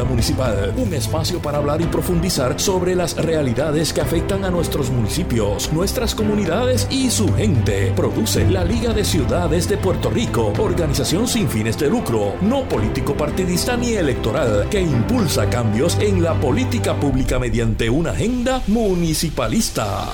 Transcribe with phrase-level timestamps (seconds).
[0.00, 5.70] Municipal, un espacio para hablar y profundizar sobre las realidades que afectan a nuestros municipios,
[5.70, 7.92] nuestras comunidades y su gente.
[7.94, 13.14] Produce la Liga de Ciudades de Puerto Rico, organización sin fines de lucro, no político
[13.14, 20.08] partidista ni electoral, que impulsa cambios en la política pública mediante una agenda municipalista.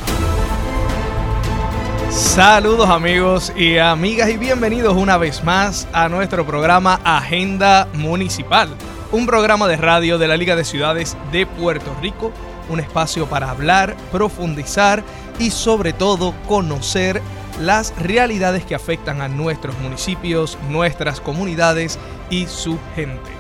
[2.11, 8.71] Saludos amigos y amigas y bienvenidos una vez más a nuestro programa Agenda Municipal,
[9.11, 12.33] un programa de radio de la Liga de Ciudades de Puerto Rico,
[12.69, 15.03] un espacio para hablar, profundizar
[15.39, 17.23] y sobre todo conocer
[17.61, 21.99] las realidades que afectan a nuestros municipios, nuestras comunidades
[22.29, 23.31] y su gente.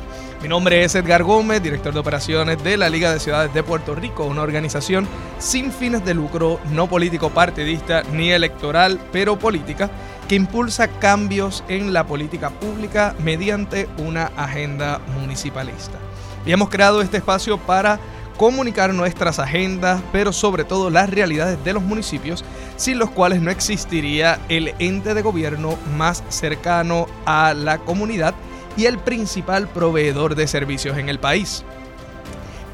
[0.43, 3.95] Mi nombre es Edgar Gómez, director de operaciones de la Liga de Ciudades de Puerto
[3.95, 5.07] Rico, una organización
[5.39, 9.91] sin fines de lucro, no político partidista ni electoral, pero política,
[10.29, 15.99] que impulsa cambios en la política pública mediante una agenda municipalista.
[16.45, 17.99] Y hemos creado este espacio para
[18.37, 22.45] comunicar nuestras agendas, pero sobre todo las realidades de los municipios,
[22.77, 28.35] sin los cuales no existiría el ente de gobierno más cercano a la comunidad
[28.77, 31.65] y el principal proveedor de servicios en el país.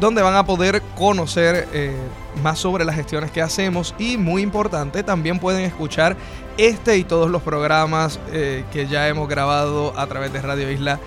[0.00, 1.94] donde van a poder conocer eh,
[2.42, 6.16] más sobre las gestiones que hacemos y muy importante también pueden escuchar
[6.58, 10.98] este y todos los programas eh, que ya hemos grabado a través de Radio Isla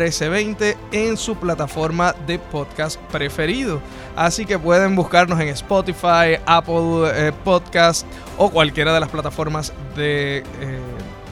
[0.00, 3.80] 1320 en su plataforma de podcast preferido.
[4.16, 8.06] Así que pueden buscarnos en Spotify, Apple eh, Podcast
[8.38, 10.42] o cualquiera de las plataformas de,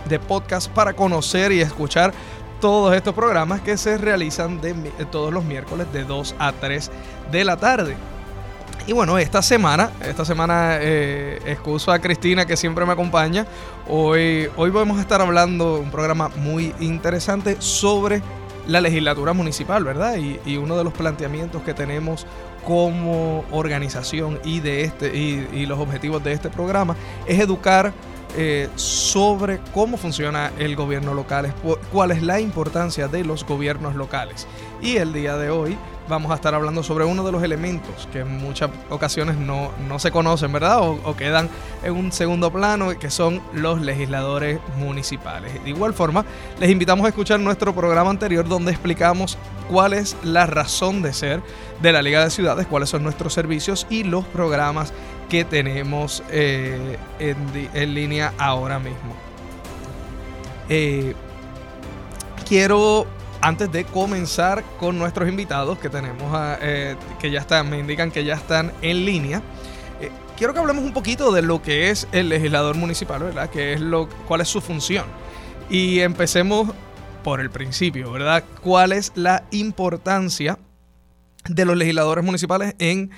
[0.09, 2.13] de podcast para conocer y escuchar
[2.61, 4.61] todos estos programas que se realizan
[5.11, 6.91] todos los miércoles de 2 a 3
[7.33, 7.97] de la tarde.
[8.87, 13.47] Y bueno, esta semana, esta semana eh, excuso a Cristina que siempre me acompaña.
[13.89, 18.23] Hoy, hoy vamos a estar hablando un programa muy interesante sobre
[18.71, 20.17] la legislatura municipal, ¿verdad?
[20.17, 22.27] Y, uno de los planteamientos que tenemos
[22.65, 26.95] como organización y de este y, y los objetivos de este programa
[27.27, 27.93] es educar
[28.37, 31.53] eh, sobre cómo funciona el gobierno local,
[31.93, 34.47] cuál es la importancia de los gobiernos locales.
[34.81, 35.77] Y el día de hoy
[36.11, 40.11] vamos a estar hablando sobre uno de los elementos que en muchas ocasiones no, se
[40.11, 40.81] conocen, ¿verdad?
[40.83, 41.49] O, quedan
[41.83, 45.63] en un segundo plano, que son los legisladores municipales.
[45.65, 46.27] De igual forma,
[46.59, 49.39] les invitamos a escuchar nuestro programa anterior donde explicamos
[49.71, 51.43] cuál es la razón de ser
[51.81, 54.93] de la Liga de Ciudades, cuáles son nuestros servicios y los programas
[55.29, 59.15] que tenemos eh, en, línea ahora mismo.
[60.69, 61.15] Eh,
[62.49, 63.07] quiero,
[63.41, 68.25] antes de comenzar con nuestros invitados que tenemos, eh, que ya están, me indican que
[68.25, 69.43] ya están en línea,
[70.37, 73.51] quiero que hablemos un poquito de lo que es el legislador municipal, ¿verdad?
[73.51, 75.05] Que es lo, cuál es su función.
[75.69, 76.73] Y empecemos
[77.23, 78.45] por el principio, ¿verdad?
[78.63, 80.59] ¿Cuál es la importancia
[81.49, 83.11] de los legisladores municipales en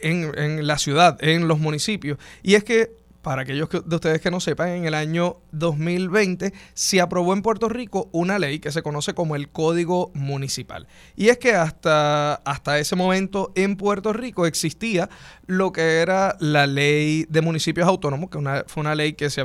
[0.00, 2.18] en, la ciudad, en los municipios.
[2.42, 2.90] Y es que
[3.22, 7.68] para aquellos de ustedes que no sepan, en el año 2020 se aprobó en Puerto
[7.68, 10.86] Rico una ley que se conoce como el Código Municipal.
[11.16, 15.08] Y es que hasta, hasta ese momento en Puerto Rico existía
[15.46, 19.42] lo que era la ley de municipios autónomos, que fue una ley que se,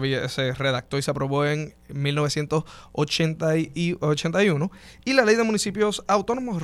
[0.53, 4.71] redactó y se aprobó en 1981.
[5.05, 6.61] Y la ley de municipios autónomos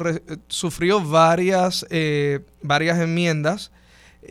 [0.47, 3.71] sufrió varias, eh, varias enmiendas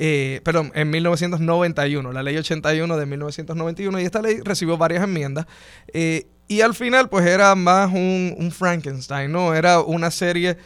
[0.00, 5.46] eh, perdón, en 1991, la ley 81 de 1991, y esta ley recibió varias enmiendas.
[5.92, 9.56] Eh, y al final, pues era más un, Frankenstein, ¿no?
[9.56, 10.56] Era una serie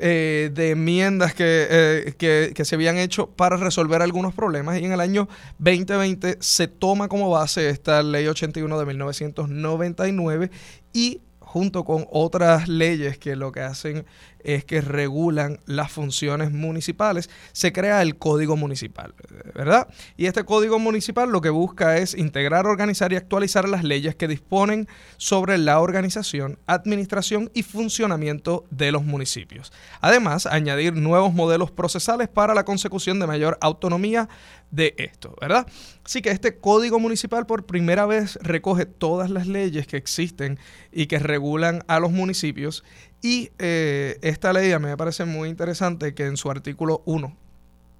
[0.00, 4.80] eh, de enmiendas que, que, se habían hecho para resolver algunos problemas.
[4.80, 5.28] Y en el año
[5.58, 10.50] 2020 se toma como base esta ley 81 de 1999
[10.92, 11.20] y
[11.52, 14.06] junto con otras leyes que lo que hacen
[14.44, 19.14] es que regulan las funciones municipales, se crea el Código Municipal,
[19.54, 19.88] ¿verdad?
[20.16, 24.28] Y este Código Municipal lo que busca es integrar, organizar y actualizar las leyes que
[24.28, 29.72] disponen sobre la organización, administración y funcionamiento de los municipios.
[30.00, 34.28] Además, añadir nuevos modelos procesales para la consecución de mayor autonomía
[34.70, 35.66] de esto, ¿verdad?
[36.04, 40.58] Así que este código municipal por primera vez recoge todas las leyes que existen
[40.90, 42.82] y que regulan a los municipios
[43.22, 47.36] y eh, esta ley a mí me parece muy interesante que en su artículo 1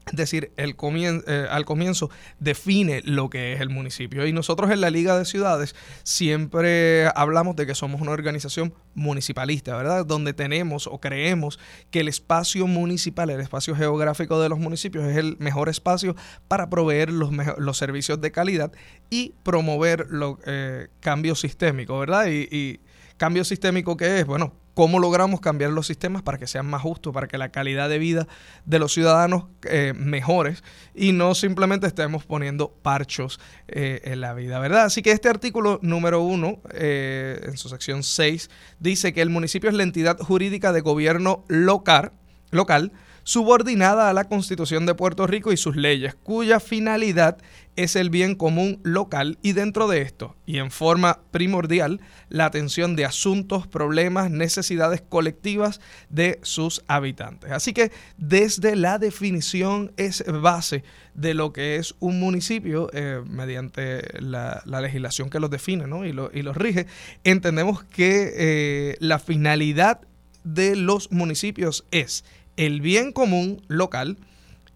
[0.07, 2.11] Es decir, el eh, al comienzo
[2.41, 4.27] define lo que es el municipio.
[4.27, 9.77] Y nosotros en la Liga de Ciudades siempre hablamos de que somos una organización municipalista,
[9.77, 10.05] ¿verdad?
[10.05, 11.61] Donde tenemos o creemos
[11.93, 16.17] que el espacio municipal, el espacio geográfico de los municipios es el mejor espacio
[16.49, 18.73] para proveer los, los servicios de calidad
[19.09, 22.27] y promover los eh, cambios sistémicos, ¿verdad?
[22.27, 22.81] Y, y
[23.19, 27.13] cambio sistémico que es, bueno, cómo logramos cambiar los sistemas para que sean más justos,
[27.13, 28.27] para que la calidad de vida
[28.65, 30.63] de los ciudadanos eh, mejores
[30.95, 34.85] y no simplemente estemos poniendo parchos eh, en la vida, ¿verdad?
[34.85, 39.69] Así que este artículo número uno, eh, en su sección 6, dice que el municipio
[39.69, 42.13] es la entidad jurídica de gobierno local,
[42.51, 42.93] local
[43.25, 47.39] subordinada a la Constitución de Puerto Rico y sus leyes, cuya finalidad
[47.75, 52.97] es el bien común local y dentro de esto, y en forma primordial, la atención
[52.97, 55.81] de asuntos, problemas, necesidades colectivas
[56.11, 57.51] de sus habitantes.
[57.51, 60.85] Así que desde la definición es base
[61.15, 66.31] de lo que es un municipio, eh, mediante la, legislación que los define y, lo,
[66.33, 66.87] y los rige,
[67.25, 70.01] entendemos que eh, la finalidad
[70.45, 72.25] de los municipios es
[72.57, 74.19] el bien común local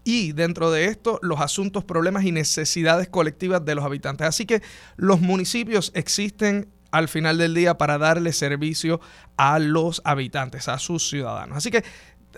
[0.03, 4.27] y dentro de esto los asuntos, problemas y necesidades colectivas de los habitantes.
[4.27, 4.61] Así que
[4.95, 9.01] los municipios existen al final del día para darle servicio
[9.35, 11.57] a los habitantes, a sus ciudadanos.
[11.57, 11.83] Así que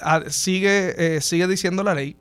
[0.01, 2.17] ah, sigue, eh, sigue diciendo la ley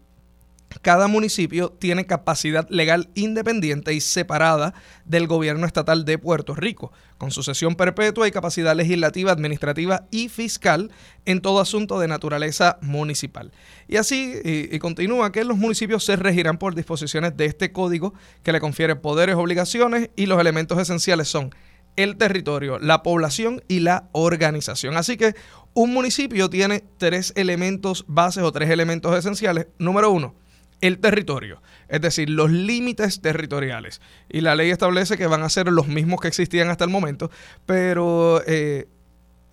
[0.83, 4.75] cada municipio tiene capacidad legal independiente y separada
[5.05, 10.91] del gobierno estatal de Puerto Rico, con sucesión perpetua y capacidad legislativa, administrativa y fiscal
[11.25, 13.53] en todo asunto de naturaleza municipal.
[13.89, 18.53] Y así, y, continúa que los municipios se regirán por disposiciones de este código que
[18.53, 21.55] le confiere poderes, obligaciones y los elementos esenciales son
[21.97, 24.97] el territorio, la población y la organización.
[24.97, 25.35] Así que
[25.75, 29.67] un municipio tiene tres elementos bases o tres elementos esenciales.
[29.79, 30.37] Número uno,
[30.81, 34.01] el territorio, es decir, los límites territoriales.
[34.29, 37.31] Y la ley establece que van a ser los mismos que existían hasta el momento,
[37.67, 38.89] pero eh,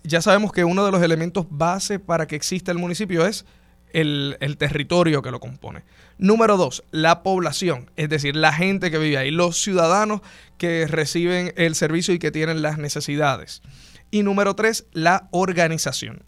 [0.04, 3.44] ya sabemos que uno de los elementos base para que exista el municipio es
[3.92, 5.84] el, el, territorio que lo compone.
[6.18, 10.20] Número dos, la población, es decir, la gente que vive ahí, los ciudadanos
[10.58, 13.62] que reciben el servicio y que tienen las necesidades.
[14.10, 16.24] Y número tres, la organización.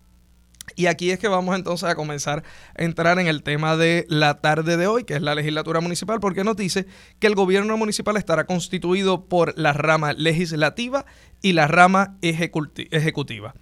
[0.76, 2.42] Y aquí es que vamos entonces a comenzar
[2.76, 6.20] a entrar en el tema de la tarde de hoy, que es la legislatura municipal,
[6.20, 6.86] porque nos dice
[7.18, 11.06] que el gobierno municipal estará constituido por la rama legislativa
[11.42, 13.54] y la rama ejecutiva.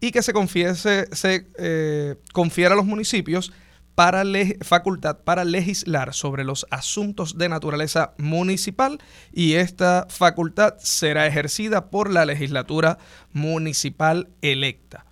[0.00, 3.52] Y que se, confiese, se eh, confiera a los municipios
[3.94, 4.24] para
[4.62, 8.98] facultad para legislar sobre los asuntos de naturaleza municipal
[9.32, 12.98] y esta facultad será ejercida por la legislatura
[13.32, 15.06] municipal electa.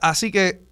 [0.00, 0.69] Así que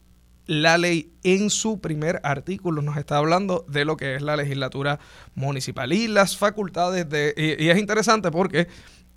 [0.48, 4.98] la ley en su primer artículo nos está hablando de lo que es la legislatura
[5.34, 7.34] municipal y las facultades de...
[7.36, 8.66] Y, es interesante porque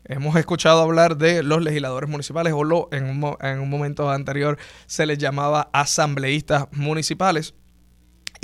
[0.03, 4.57] hemos escuchado hablar de los legisladores municipales o lo, en, un, en un momento anterior
[4.87, 7.55] se les llamaba asambleístas municipales.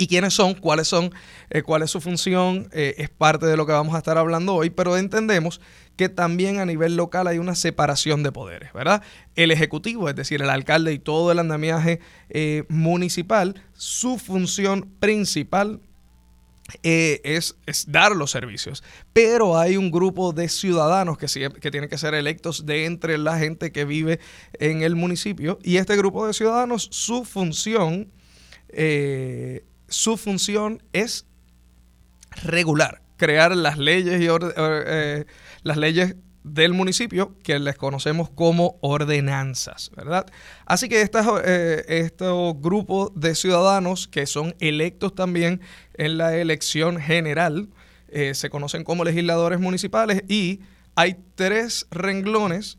[0.00, 0.54] ¿Y quiénes son?
[0.54, 1.12] ¿Cuáles son?
[1.50, 2.68] Eh, ¿Cuál es su función?
[2.72, 5.60] Eh, es parte de lo que vamos a estar hablando hoy, pero entendemos
[5.96, 9.02] que también a nivel local hay una separación de poderes, ¿verdad?
[9.34, 11.98] El Ejecutivo, es decir, el alcalde y todo el andamiaje
[12.30, 15.80] eh, municipal, su función principal
[16.84, 17.56] es,
[17.88, 18.84] dar los servicios.
[19.12, 21.26] Pero hay un grupo de ciudadanos que,
[21.60, 24.20] que tienen que ser electos de entre la gente que vive
[24.60, 25.58] en el municipio.
[25.64, 28.12] Y este grupo de ciudadanos, su función,
[28.68, 31.26] eh, su función es
[32.42, 34.28] regular, crear las leyes y
[35.62, 40.26] las leyes del municipio que les conocemos como ordenanzas, ¿verdad?
[40.66, 45.60] Así que eh, estos grupos de ciudadanos que son electos también
[45.94, 47.68] en la elección general
[48.08, 50.60] eh, se conocen como legisladores municipales y
[50.94, 52.78] hay tres renglones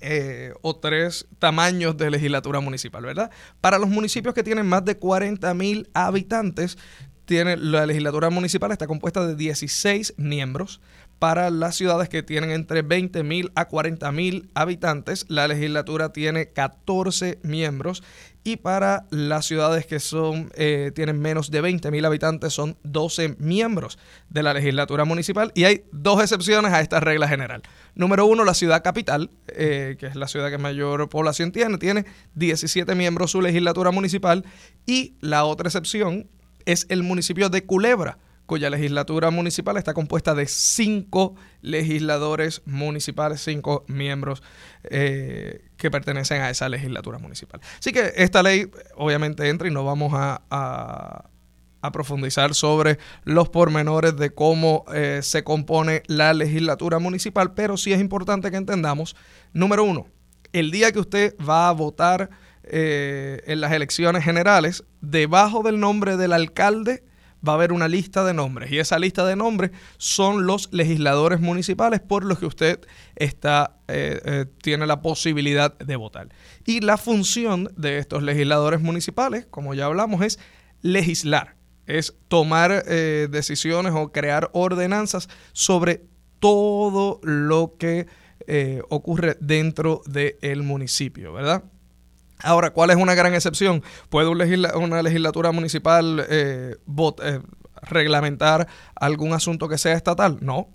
[0.00, 3.30] eh, o tres tamaños de legislatura municipal, ¿verdad?
[3.60, 6.78] Para los municipios que tienen más de 40 mil habitantes,
[7.24, 10.80] tiene, la legislatura municipal está compuesta de 16 miembros
[11.18, 16.52] para las ciudades que tienen entre 20 mil a 40 mil habitantes, la legislatura tiene
[16.52, 18.02] 14 miembros
[18.48, 23.36] y para las ciudades que son eh, tienen menos de 20 mil habitantes son 12
[23.38, 23.98] miembros
[24.30, 27.62] de la legislatura municipal y hay dos excepciones a esta regla general.
[27.94, 32.06] Número uno, la ciudad capital, eh, que es la ciudad que mayor población tiene, tiene
[32.36, 34.46] 17 miembros su legislatura municipal
[34.86, 36.26] y la otra excepción
[36.64, 38.16] es el municipio de Culebra
[38.48, 44.42] cuya legislatura municipal está compuesta de cinco legisladores municipales, cinco miembros
[44.84, 47.60] eh, que pertenecen a esa legislatura municipal.
[47.78, 50.40] Así que esta ley obviamente entra y no vamos a,
[51.82, 57.92] a profundizar sobre los pormenores de cómo eh, se compone la legislatura municipal, pero sí
[57.92, 59.14] es importante que entendamos,
[59.52, 60.06] número uno,
[60.54, 62.30] el día que usted va a votar
[62.64, 67.04] eh, en las elecciones generales, debajo del nombre del alcalde
[67.46, 71.40] va a haber una lista de nombres y esa lista de nombres son los legisladores
[71.40, 72.80] municipales por los que usted
[73.16, 76.28] está eh, tiene la posibilidad de votar.
[76.66, 80.38] Y la función de estos legisladores municipales, como ya hablamos, es
[80.82, 86.02] legislar es tomar eh, decisiones o crear ordenanzas sobre
[86.38, 88.06] todo lo que
[88.46, 91.64] eh, ocurre dentro del municipio, ¿verdad?
[92.42, 93.82] Ahora, ¿cuál es una gran excepción?
[94.08, 96.76] ¿Puede una legislatura municipal eh,
[97.82, 100.38] reglamentar algún asunto que sea estatal?
[100.40, 100.68] No,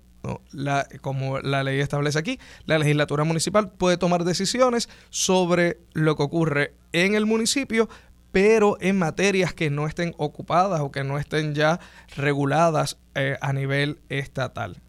[1.00, 6.74] como la ley establece aquí, la legislatura municipal puede tomar decisiones sobre lo que ocurre
[6.92, 7.88] en el municipio,
[8.32, 11.80] pero en materias que no estén ocupadas o que no estén ya
[12.16, 14.80] reguladas eh, a nivel estatal.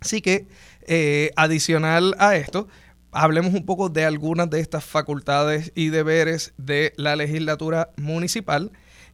[0.00, 0.46] Así que,
[0.86, 2.68] eh, adicional a esto,
[3.12, 8.72] hablemos un poco de algunas de estas facultades y deberes de la legislatura municipal.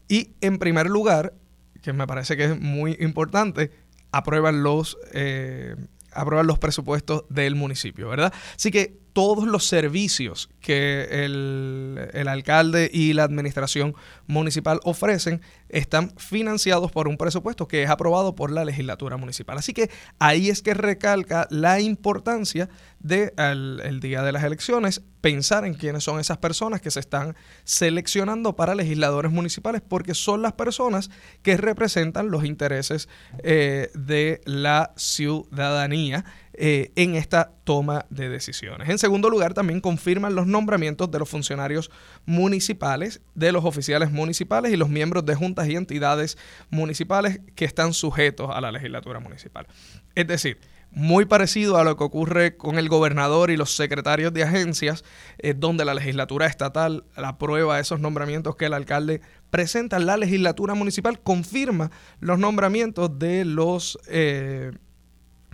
[0.08, 1.34] Y en primer lugar,
[1.82, 3.70] que me parece que es muy importante,
[4.12, 5.76] aprueban los, eh,
[6.12, 8.32] aprueban los presupuestos del municipio, ¿verdad?
[8.54, 13.94] Así que todos los servicios que el, alcalde y la administración
[14.26, 19.56] municipal ofrecen están financiados por un presupuesto que es aprobado por la legislatura municipal.
[19.56, 22.68] Así que ahí es que recalca la importancia
[22.98, 27.34] de el día de las elecciones pensar en quiénes son esas personas que se están
[27.64, 31.10] seleccionando para legisladores municipales porque son las personas
[31.42, 33.08] que representan los intereses
[33.42, 36.24] eh, de la ciudadanía
[36.58, 38.88] eh, en esta toma de decisiones.
[38.88, 41.90] En segundo lugar, también confirman los nombramientos de los funcionarios
[42.24, 46.38] municipales, de los oficiales municipales y los miembros de juntas y entidades
[46.70, 49.66] municipales que están sujetos a la legislatura municipal.
[50.14, 50.58] Es decir,
[50.90, 55.04] muy parecido a lo que ocurre con el gobernador y los secretarios de agencias,
[55.38, 59.20] eh, donde la legislatura estatal aprueba esos nombramientos que el alcalde
[59.50, 59.98] presenta.
[59.98, 64.72] La legislatura municipal confirma los nombramientos de los eh,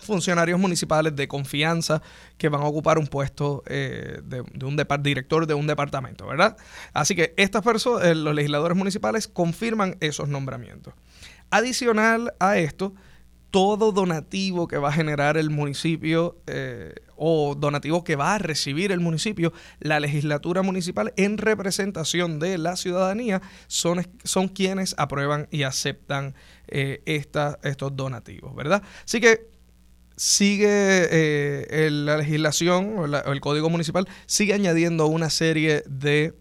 [0.03, 2.03] funcionarios municipales de confianza
[2.37, 6.57] que van a ocupar un puesto eh, de, un director de un departamento, ¿verdad?
[6.93, 10.95] Así que estas personas, eh, los legisladores municipales confirman esos nombramientos.
[11.51, 12.95] Adicional a esto,
[13.51, 18.93] todo donativo que va a generar el municipio eh, o donativo que va a recibir
[18.93, 25.65] el municipio, la legislatura municipal en representación de la ciudadanía son, son quienes aprueban y
[25.65, 26.35] aceptan
[26.67, 28.83] estos donativos, ¿verdad?
[29.05, 29.52] Así que
[30.23, 36.33] sigue eh, la legislación o, el código municipal sigue añadiendo una serie de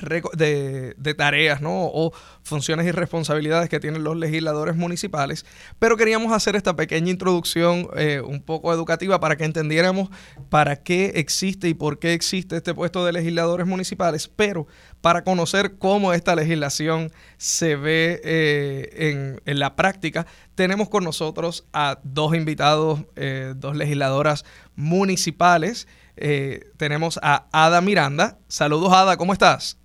[0.00, 1.70] de, tareas ¿no?
[1.86, 5.44] o funciones y responsabilidades que tienen los legisladores municipales,
[5.78, 10.08] pero queríamos hacer esta pequeña introducción eh, un poco educativa para que entendiéramos
[10.48, 14.66] para qué existe y por qué existe este puesto de legisladores municipales, pero
[15.00, 21.66] para conocer cómo esta legislación se ve eh, en, en, la práctica, tenemos con nosotros
[21.72, 24.44] a dos invitados, eh, dos legisladoras
[24.74, 25.86] municipales.
[26.76, 28.38] tenemos a Ada Miranda.
[28.46, 29.81] Saludos, Ada, ¿cómo estás?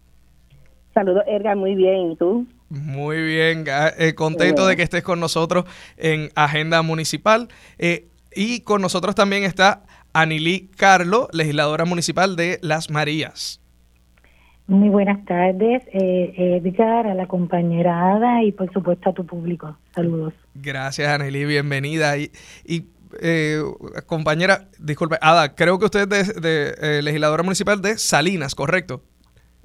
[0.97, 2.13] Saludos, Edgar, muy bien.
[2.13, 2.47] ¿Y tú?
[2.69, 3.65] Muy bien,
[3.99, 7.49] eh, contento de que estés con nosotros en Agenda Municipal.
[7.77, 13.61] Eh, y con nosotros también está Anilí Carlo, legisladora municipal de Las Marías.
[14.65, 19.77] Muy buenas tardes, eh, Edgar, a la compañera Ada y por supuesto a tu público.
[19.93, 20.33] Saludos.
[20.55, 22.17] Gracias, Anilí, bienvenida.
[22.17, 22.31] Y,
[22.65, 22.85] y
[24.07, 29.03] compañera, disculpe, Ada, creo que usted es de legisladora municipal de Salinas, ¿correcto?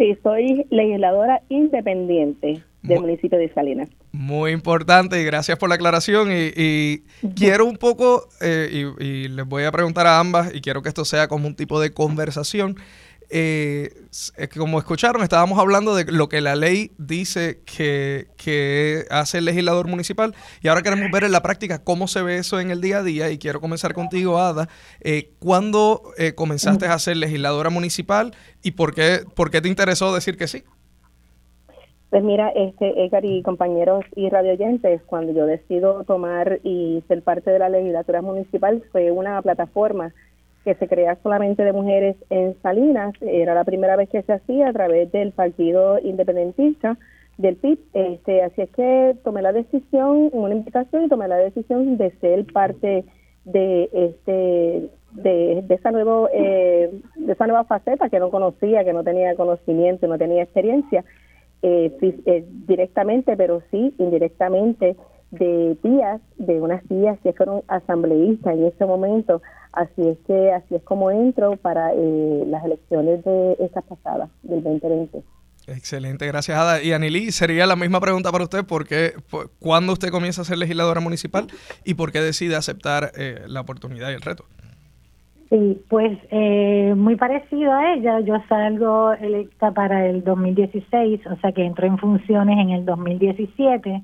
[0.03, 3.89] Sí, soy legisladora independiente del municipio de Salinas.
[4.11, 6.29] Muy importante y gracias por la aclaración.
[6.33, 7.05] Y,
[7.37, 11.05] quiero un poco, eh, y, les voy a preguntar a ambas, y quiero que esto
[11.05, 12.79] sea como un tipo de conversación
[13.35, 13.89] eh,
[14.59, 18.27] como escucharon, estábamos hablando de lo que la ley dice que,
[19.11, 22.61] hace el legislador municipal y ahora queremos ver en la práctica cómo se ve eso
[22.61, 24.69] en el día a día y quiero comenzar contigo, Ada.
[25.01, 30.15] Eh, ¿Cuándo eh, comenzaste a ser legisladora municipal y por qué, por qué te interesó
[30.15, 30.65] decir que sí?
[32.11, 37.51] Pues mira, este, Edgar y compañeros y radioyentes, cuando yo decido tomar y ser parte
[37.51, 40.13] de la legislatura municipal, fue una plataforma
[40.65, 43.15] que se crea solamente de mujeres en Salinas.
[43.21, 46.97] Era la primera vez que se hacía a través del Partido Independentista
[47.39, 47.79] del PIB.
[47.95, 52.45] Este, así es que tomé la decisión, una invitación y tomé la decisión de ser
[52.53, 53.05] parte
[53.45, 59.03] de este de, esa nuevo eh, de esa nueva faceta que no conocía, que no
[59.03, 61.05] tenía conocimiento, no tenía experiencia
[61.63, 64.97] eh, directamente, pero sí indirectamente
[65.31, 69.43] de tías, de unas tías que fueron asambleístas en ese momento.
[69.73, 74.63] Así es que así es como entro para eh, las elecciones de esta pasada, del
[74.63, 75.23] 2020.
[75.67, 76.83] Excelente, gracias Ada.
[76.83, 79.13] Y Anilí, sería la misma pregunta para usted, ¿por qué,
[79.61, 81.47] ¿cuándo usted comienza a ser legisladora municipal
[81.85, 84.45] y por qué decide aceptar eh, la oportunidad y el reto?
[85.49, 91.53] Sí, pues eh, muy parecido a ella, yo salgo electa para el 2016, o sea
[91.53, 94.03] que entro en funciones en el 2017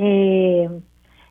[0.00, 0.70] eh,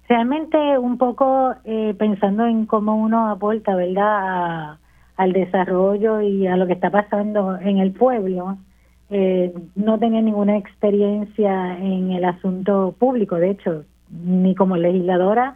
[0.07, 4.77] realmente un poco eh, pensando en cómo uno aporta, ¿verdad?,
[5.17, 8.57] al desarrollo y a lo que está pasando en el pueblo.
[9.09, 15.55] Eh, no tenía ninguna experiencia en el asunto público, de hecho, ni como legisladora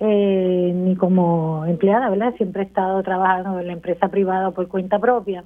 [0.00, 2.34] eh, ni como empleada, ¿verdad?
[2.36, 5.44] Siempre he estado trabajando en la empresa privada por cuenta propia.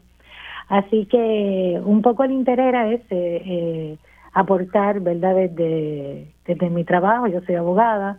[0.68, 3.98] Así que un poco el interés era ese, eh,
[4.32, 5.34] aportar, ¿verdad?
[5.34, 8.18] Desde, desde mi trabajo, yo soy abogada,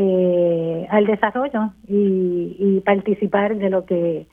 [0.00, 4.28] eh, al desarrollo y, y, participar de lo que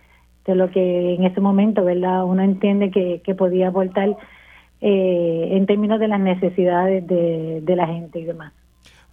[0.45, 2.23] de lo que en ese momento, ¿verdad?
[2.23, 4.15] Uno entiende que, que podía aportar
[4.79, 8.53] eh, en términos de las necesidades de, la gente y demás.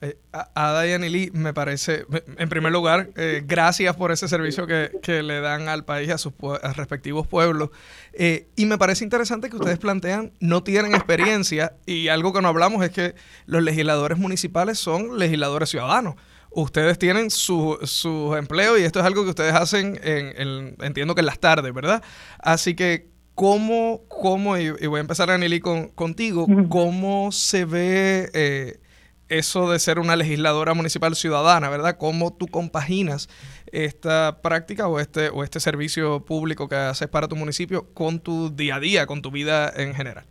[0.02, 2.04] Eh, Ada y Anili, me parece,
[2.36, 6.34] en primer lugar, eh, gracias por ese servicio que, le dan al país, a sus
[6.76, 7.70] respectivos pueblos.
[8.12, 12.48] Eh, y me parece interesante que ustedes plantean, no tienen experiencia, y algo que no
[12.48, 13.14] hablamos es que
[13.46, 16.16] los legisladores municipales son legisladores ciudadanos.
[16.54, 21.20] Ustedes tienen su, su empleo y esto es algo que ustedes hacen, en, entiendo que
[21.20, 22.02] en las tardes, ¿verdad?
[22.38, 28.80] Así que, ¿cómo, cómo y, voy a empezar, Anili, con, contigo, cómo se ve eh,
[29.28, 31.96] eso de ser una legisladora municipal ciudadana, ¿verdad?
[31.98, 33.28] ¿Cómo tú compaginas
[33.72, 38.54] esta práctica o este, o este servicio público que haces para tu municipio con tu
[38.54, 40.24] día a día, con tu vida en general?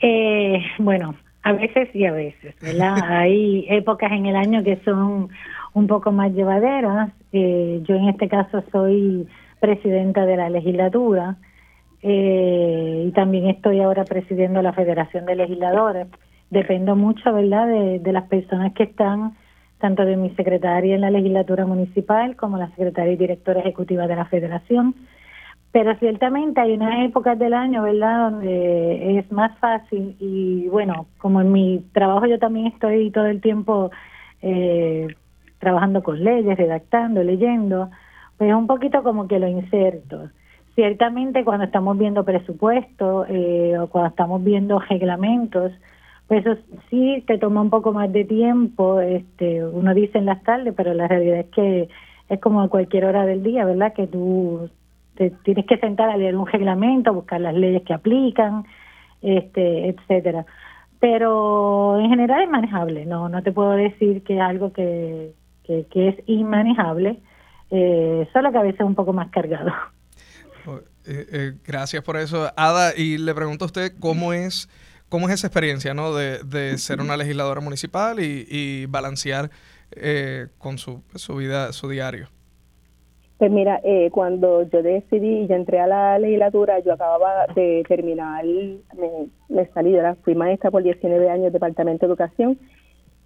[0.00, 2.96] Eh, bueno, a veces y a veces, ¿verdad?
[3.08, 5.28] Hay épocas en el año que son
[5.74, 7.12] un poco más llevaderas.
[7.32, 9.28] Eh, yo en este caso soy
[9.60, 11.36] presidenta de la legislatura
[12.02, 16.08] eh, y también estoy ahora presidiendo la Federación de Legisladores
[16.50, 19.36] dependo mucho, ¿verdad?, de, las personas que están,
[19.78, 24.16] tanto de mi secretaria en la legislatura municipal como la secretaria y directora ejecutiva de
[24.16, 24.94] la federación.
[25.76, 31.42] Pero ciertamente hay unas épocas del año, ¿verdad?, donde es más fácil y bueno, como
[31.42, 33.90] en mi trabajo yo también estoy todo el tiempo
[34.40, 35.06] eh,
[35.58, 37.90] trabajando con leyes, redactando, leyendo,
[38.38, 40.30] pues es un poquito como que lo inserto.
[40.74, 45.72] Ciertamente cuando estamos viendo presupuestos eh, o cuando estamos viendo reglamentos,
[46.26, 46.58] pues eso
[46.88, 50.94] sí te toma un poco más de tiempo, este, uno dice en las tardes, pero
[50.94, 51.88] la realidad es que
[52.30, 53.92] es como a cualquier hora del día, ¿verdad?
[53.92, 54.70] Que tú
[55.16, 58.64] te tienes que sentar a leer un reglamento, buscar las leyes que aplican,
[59.22, 60.46] este, etcétera.
[61.00, 65.32] Pero en general es manejable, no, no te puedo decir que es algo que,
[65.64, 67.18] que, es inmanejable,
[67.70, 69.72] eh, solo que a veces es un poco más cargado.
[70.66, 72.92] Oh, eh, eh, gracias por eso, Ada.
[72.96, 74.68] Y le pregunto a usted cómo es
[75.08, 76.14] ¿Cómo es esa experiencia ¿no?
[76.14, 79.50] de, de ser una legisladora municipal y, balancear
[79.92, 82.28] eh, con su, su, vida, su diario?
[83.38, 87.84] Pues mira, eh, cuando yo decidí y yo entré a la legislatura, yo acababa de
[87.86, 92.58] terminar, me, me salí, fui maestra por 19 años Departamento de Educación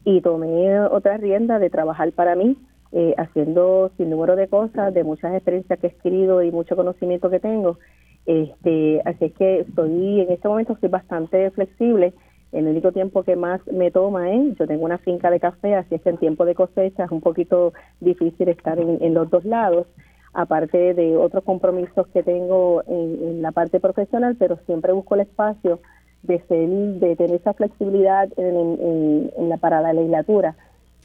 [0.05, 2.57] y tomé otra rienda de trabajar para mí,
[2.91, 7.31] eh, haciendo sin número de cosas, de muchas experiencias que he escrito y mucho conocimiento
[7.31, 7.79] que tengo.
[8.27, 12.13] Este, así es que estoy, en este momento estoy bastante flexible.
[12.53, 15.95] El único tiempo que más me toma es, yo tengo una finca de café, así
[15.95, 19.87] es que en tiempo de cosecha es un poquito difícil estar en, los dos lados,
[20.33, 25.81] aparte de otros compromisos que tengo en, la parte profesional, pero siempre busco el espacio
[26.25, 30.57] de ser, de tener esa flexibilidad en, la para la legislatura.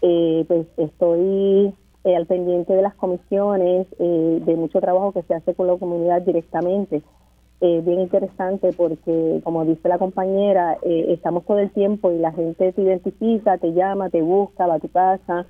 [0.02, 1.74] Eh, pues estoy
[2.06, 5.78] eh, al pendiente de las comisiones, eh, de mucho trabajo que se hace con la
[5.78, 7.02] comunidad directamente.
[7.62, 12.34] Eh, bien interesante porque, como dice la compañera, eh, estamos todo el tiempo y la
[12.34, 15.46] gente te identifica, te llama, te busca, va a tu casa.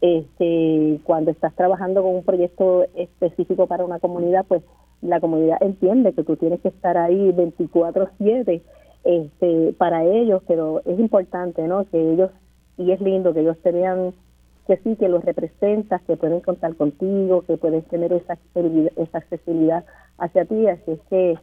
[0.00, 4.62] Este, cuando estás trabajando con un proyecto específico para una comunidad, pues
[5.02, 8.62] la comunidad entiende que tú tienes que estar ahí 24/7
[9.04, 11.84] este, para ellos, pero es importante, ¿no?
[11.86, 12.30] Que ellos,
[12.76, 13.72] y es lindo que ellos te
[14.66, 18.36] que sí, que los representas, que pueden contar contigo, que puedes tener esa
[18.96, 19.84] esa accesibilidad
[20.18, 20.66] hacia ti.
[20.66, 21.38] Así es que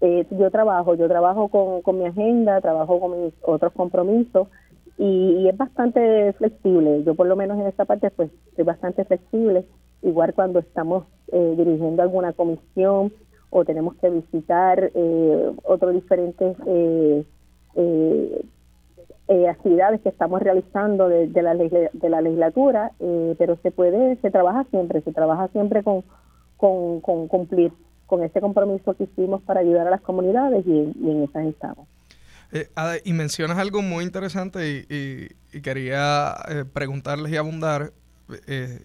[0.00, 4.48] eh, yo trabajo, yo trabajo con, con mi agenda, trabajo con mis otros compromisos
[4.98, 7.02] y, es bastante flexible.
[7.04, 9.64] Yo por lo menos en esta parte pues soy bastante flexible.
[10.02, 13.12] Igual cuando estamos eh, dirigiendo alguna comisión
[13.50, 17.24] o tenemos que visitar eh, otros diferentes eh,
[17.74, 18.44] eh,
[19.28, 22.92] eh, actividades que estamos realizando de, la, de la legislatura,
[23.36, 26.02] pero se puede, se trabaja siempre, se trabaja siempre con,
[26.56, 27.72] con, cumplir
[28.08, 31.86] con ese compromiso que hicimos para ayudar a las comunidades y, en esas estamos.
[33.04, 36.34] y mencionas algo muy interesante y, y quería
[36.72, 37.92] preguntarles y abundar,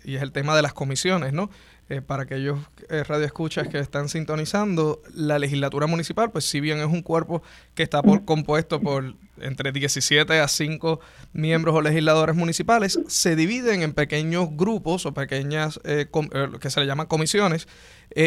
[0.04, 1.50] y es el tema de las comisiones, ¿no?
[1.94, 2.58] Eh, para aquellos
[2.90, 7.44] eh, radioescuchas que están sintonizando, la legislatura municipal, pues si bien es un cuerpo
[7.76, 11.00] que está por, compuesto por entre 17 a 5
[11.34, 16.80] miembros o legisladores municipales, se dividen en pequeños grupos o pequeñas, eh, eh que se
[16.80, 17.68] le llaman comisiones,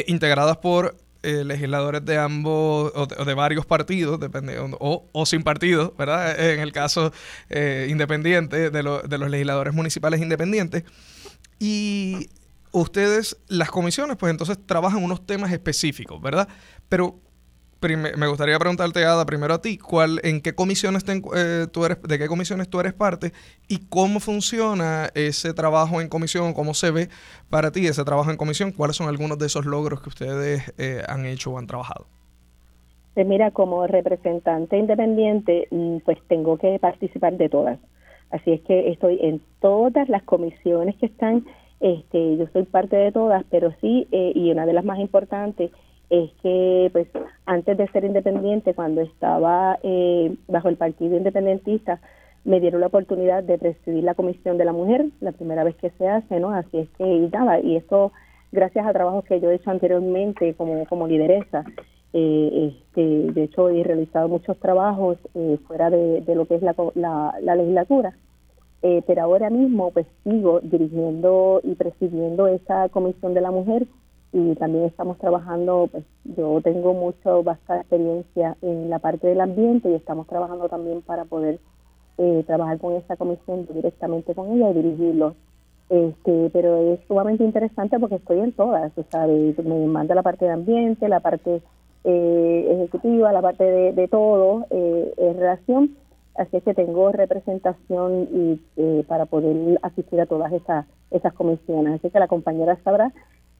[0.06, 6.38] integradas por legisladores de ambos o de, varios partidos, depende, o, sin partido, ¿verdad?
[6.52, 7.12] En el caso
[7.88, 10.84] independiente de, de los legisladores municipales independientes.
[11.58, 12.28] Y
[12.80, 16.48] ustedes, las comisiones, pues entonces trabajan unos temas específicos, ¿verdad?
[16.88, 17.20] Pero
[17.96, 22.18] me gustaría preguntarte, Ada, primero a ti, ¿cuál, en qué comisiones eh, tú eres, de
[22.18, 23.32] qué comisiones tú eres parte
[23.68, 27.08] y cómo funciona ese trabajo en comisión, cómo se ve
[27.50, 31.02] para ti ese trabajo en comisión, cuáles son algunos de esos logros que ustedes eh,
[31.06, 32.06] han hecho o han trabajado.
[33.14, 37.78] Pues mira, como representante independiente, mm, pues tengo que participar de todas.
[38.30, 41.44] Así es que estoy en todas las comisiones que están
[41.80, 45.70] este, yo soy parte de todas, pero sí, eh, y una de las más importantes
[46.08, 47.08] es que, pues,
[47.44, 52.00] antes de ser independiente, cuando estaba eh, bajo el Partido Independentista,
[52.44, 55.90] me dieron la oportunidad de presidir la Comisión de la Mujer, la primera vez que
[55.90, 56.50] se hace, ¿no?
[56.50, 58.12] Así es que, y nada, y esto
[58.52, 61.64] gracias a trabajos que yo he hecho anteriormente como, como lideresa.
[62.12, 65.18] Eh, este, de hecho, he realizado muchos trabajos
[65.66, 66.74] fuera de, lo que es la,
[67.42, 68.14] la legislatura
[68.82, 73.86] eh, pero ahora mismo pues sigo dirigiendo y presidiendo esa comisión de la mujer
[74.32, 79.90] y también estamos trabajando, pues yo tengo mucho, vasta experiencia en la parte del ambiente
[79.90, 81.58] y estamos trabajando también para poder
[82.18, 85.34] eh, trabajar con esa comisión directamente con ella y dirigirlo.
[85.88, 89.56] Este, pero es sumamente interesante porque estoy en todas, ¿sabes?
[89.64, 91.62] Me manda la parte de ambiente, la parte
[92.04, 95.96] eh, ejecutiva, la parte de, de todo eh, en relación
[96.36, 101.94] Así que tengo representación y, eh, para poder asistir a todas esas, esas comisiones.
[101.94, 103.12] Así que la compañera sabrá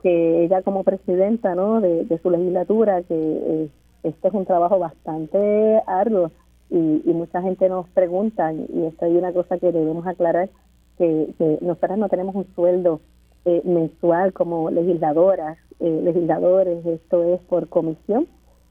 [0.03, 1.81] que ella como presidenta ¿no?
[1.81, 3.69] de, su legislatura, que eh,
[4.03, 6.31] este es un trabajo bastante arduo
[6.69, 10.51] y, mucha gente nos pregunta, y esto hay una cosa que debemos aclarar,
[10.99, 13.01] que, que nosotras no tenemos un sueldo
[13.47, 18.27] eh, mensual como legisladoras, legisladores, esto es por comisión.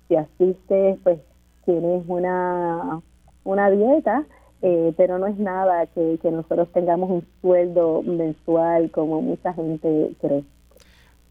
[0.08, 1.20] Si asiste, pues
[1.66, 3.02] tienes una
[3.46, 4.26] una dieta,
[4.62, 10.44] eh, pero no es nada que, nosotros tengamos un sueldo mensual como mucha gente cree.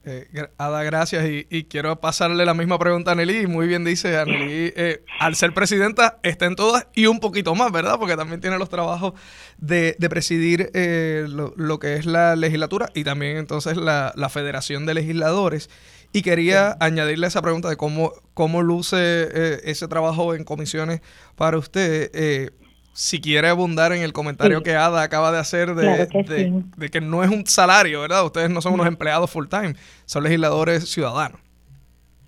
[0.07, 0.27] Eh,
[0.59, 1.25] Ada, gracias.
[1.49, 3.47] Y, quiero pasarle la misma pregunta a Nelly.
[3.47, 7.73] Muy bien dice Nelly, eh, al ser presidenta está en todas y un poquito más,
[7.73, 7.97] ¿verdad?
[7.99, 9.15] Porque también tiene los trabajos
[9.59, 14.95] de, presidir eh, lo, que es la legislatura y también entonces la, la Federación de
[14.95, 15.71] Legisladores.
[16.15, 21.01] Y quería añadirle esa pregunta de cómo, cómo luce eh, ese trabajo en comisiones
[21.35, 22.09] para usted.
[22.15, 22.51] Eh,
[22.93, 27.31] si quiere abundar en el comentario que Ada acaba de hacer de que, no es
[27.31, 28.25] un salario, ¿verdad?
[28.25, 29.75] Ustedes no son unos empleados full time,
[30.05, 31.41] son legisladores ciudadanos.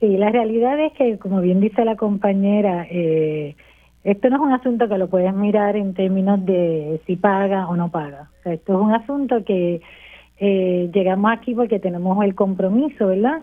[0.01, 3.55] Sí, la realidad es que, como bien dice la compañera, eh,
[4.03, 7.77] esto no es un asunto que lo puedes mirar en términos de si paga o
[7.77, 8.31] no paga.
[8.41, 9.81] O sea, esto es un asunto que
[10.41, 13.43] llegamos aquí porque tenemos el compromiso, ¿verdad?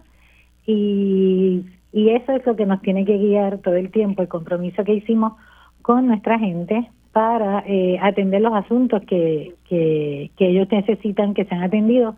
[0.65, 4.83] Y, y eso es lo que nos tiene que guiar todo el tiempo, el compromiso
[4.83, 5.33] que hicimos
[5.81, 12.15] con nuestra gente para eh, atender los asuntos que, que, ellos necesitan que sean atendidos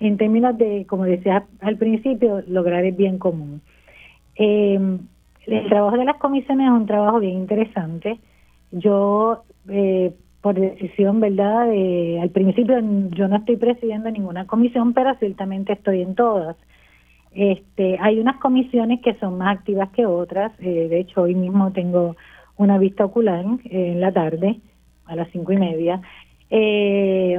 [0.00, 3.62] en términos de, como decía al principio, lograr el bien común.
[4.36, 4.78] Eh,
[5.46, 8.18] el trabajo de las comisiones es un trabajo bien interesante.
[8.70, 11.70] Yo, eh, por decisión, ¿verdad?
[12.20, 12.76] al principio
[13.10, 16.56] yo no estoy presidiendo ninguna comisión, pero ciertamente estoy en todas.
[17.34, 20.52] Este, hay unas comisiones que son más activas que otras.
[20.60, 22.16] Eh, de hecho, hoy mismo tengo
[22.56, 24.60] una vista ocular en la tarde,
[25.06, 26.00] a las cinco y media.
[26.50, 27.38] Eh,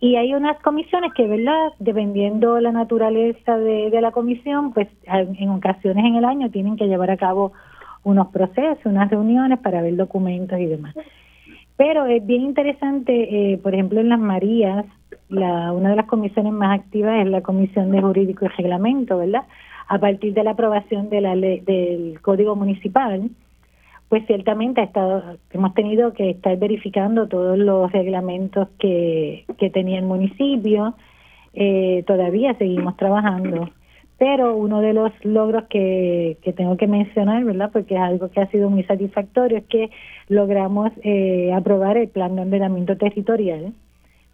[0.00, 1.74] y hay unas comisiones que, ¿verdad?
[1.78, 7.12] Dependiendo la naturaleza de, la comisión, pues en ocasiones en el año tienen que llevar
[7.12, 7.52] a cabo
[8.02, 10.94] unos procesos, unas reuniones para ver documentos y demás.
[11.84, 13.12] Pero es bien interesante,
[13.52, 14.86] eh, por ejemplo, en las Marías,
[15.28, 19.42] la, una de las comisiones más activas es la Comisión de Jurídico y Reglamento, ¿verdad?
[19.88, 23.28] A partir de la aprobación de la ley, del Código Municipal,
[24.08, 29.98] pues ciertamente ha estado, hemos tenido que estar verificando todos los reglamentos que, que tenía
[29.98, 30.94] el municipio.
[31.52, 33.70] Eh, todavía seguimos trabajando.
[34.22, 37.70] Pero uno de los logros que, que tengo que mencionar, ¿verdad?
[37.72, 39.90] Porque es algo que ha sido muy satisfactorio, es que
[40.28, 43.72] logramos eh, aprobar el plan de ordenamiento territorial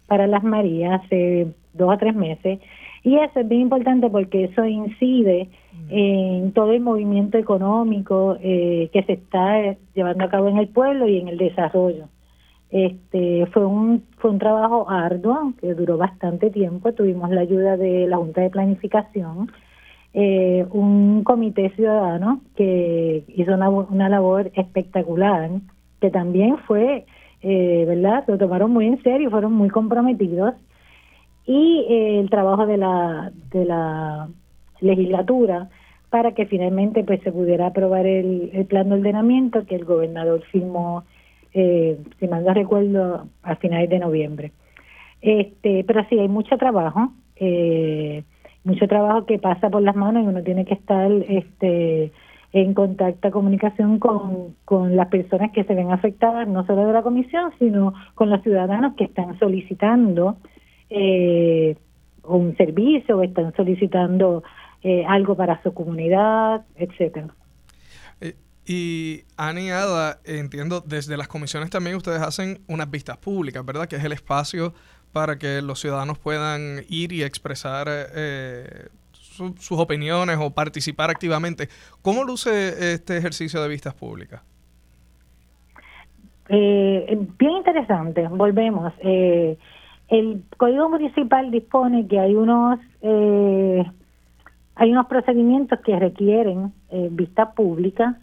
[0.05, 2.59] para las Marías hace dos o tres meses.
[3.03, 5.49] Y eso es bien importante porque eso incide
[5.89, 11.07] en todo el movimiento económico eh, que se está llevando a cabo en el pueblo
[11.07, 12.09] y en el desarrollo.
[12.69, 16.93] Este fue un fue un trabajo arduo que duró bastante tiempo.
[16.93, 19.49] Tuvimos la ayuda de la Junta de Planificación,
[20.13, 25.49] eh, un comité ciudadano que hizo una, una labor espectacular,
[26.01, 27.05] que también fue,
[27.41, 28.23] eh, ¿verdad?
[28.27, 30.55] Lo tomaron muy en serio, fueron muy comprometidos.
[31.45, 34.29] Y eh, el trabajo de la, de la
[34.81, 35.69] legislatura
[36.09, 41.03] para que finalmente pues se pudiera aprobar el, plan de ordenamiento que el gobernador firmó,
[41.53, 44.51] eh, si mal no recuerdo, a finales de noviembre.
[45.21, 47.11] Este, pero sí, hay mucho trabajo.
[47.35, 48.23] Eh,
[48.63, 52.11] mucho trabajo que pasa por las manos y uno tiene que estar este
[52.51, 57.03] en contacto, comunicación con, con las personas que se ven afectadas, no solo de la
[57.03, 60.37] comisión, sino con los ciudadanos que están solicitando
[60.89, 61.77] eh,
[62.23, 64.43] un servicio o están solicitando
[64.81, 67.27] eh, algo para su comunidad, etcétera.
[68.19, 73.87] Eh, y Ani Ada, entiendo, desde las comisiones también ustedes hacen unas vistas públicas, ¿verdad?
[73.87, 74.73] Que es el espacio
[75.11, 81.69] para que los ciudadanos puedan ir y expresar eh, sus opiniones o participar activamente.
[82.01, 84.41] ¿Cómo luce este ejercicio de vistas públicas?
[86.49, 88.91] Eh, bien interesante, volvemos.
[88.99, 89.57] Eh,
[90.09, 93.85] el Código Municipal dispone que hay unos eh,
[94.75, 98.17] hay unos procedimientos que requieren eh, vista pública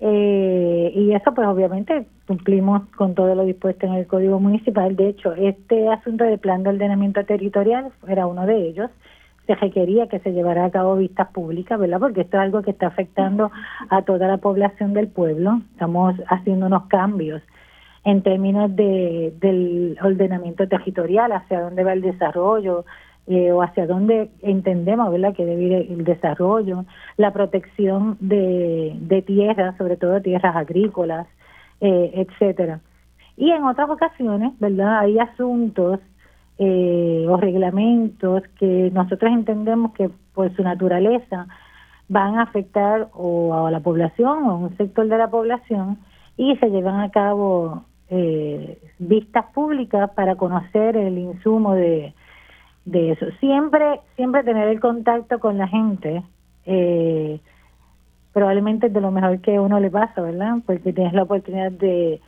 [0.00, 4.96] eh, y eso pues obviamente cumplimos con todo lo dispuesto en el Código Municipal.
[4.96, 8.90] De hecho, este asunto del plan de ordenamiento territorial era uno de ellos.
[9.46, 12.00] Se requería que se llevara a cabo vistas públicas, ¿verdad?
[12.00, 13.52] Porque esto es algo que está afectando
[13.90, 15.60] a toda la población del pueblo.
[15.72, 17.42] Estamos haciendo unos cambios
[18.04, 22.84] en términos de, del ordenamiento territorial, hacia dónde va el desarrollo,
[23.26, 25.34] eh, o hacia dónde entendemos ¿verdad?
[25.34, 26.84] que debe ir el desarrollo,
[27.16, 31.26] la protección de, de tierras, sobre todo tierras agrícolas,
[31.80, 32.80] eh, etcétera.
[33.36, 35.00] Y en otras ocasiones, ¿verdad?
[35.00, 36.00] Hay asuntos
[36.58, 41.46] eh, o reglamentos que nosotros entendemos que por su naturaleza
[42.08, 45.98] van a afectar o a la población o a un sector de la población
[46.36, 52.14] y se llevan a cabo eh, vistas públicas para conocer el insumo de,
[52.84, 53.26] de eso.
[53.40, 56.22] Siempre, siempre tener el contacto con la gente,
[56.66, 57.40] eh,
[58.32, 60.56] probablemente es de lo mejor que uno le pasa, ¿verdad?
[60.66, 62.20] Porque tienes la oportunidad de,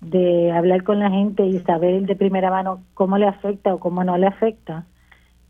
[0.00, 4.04] de hablar con la gente y saber de primera mano cómo le afecta o cómo
[4.04, 4.84] no le afecta.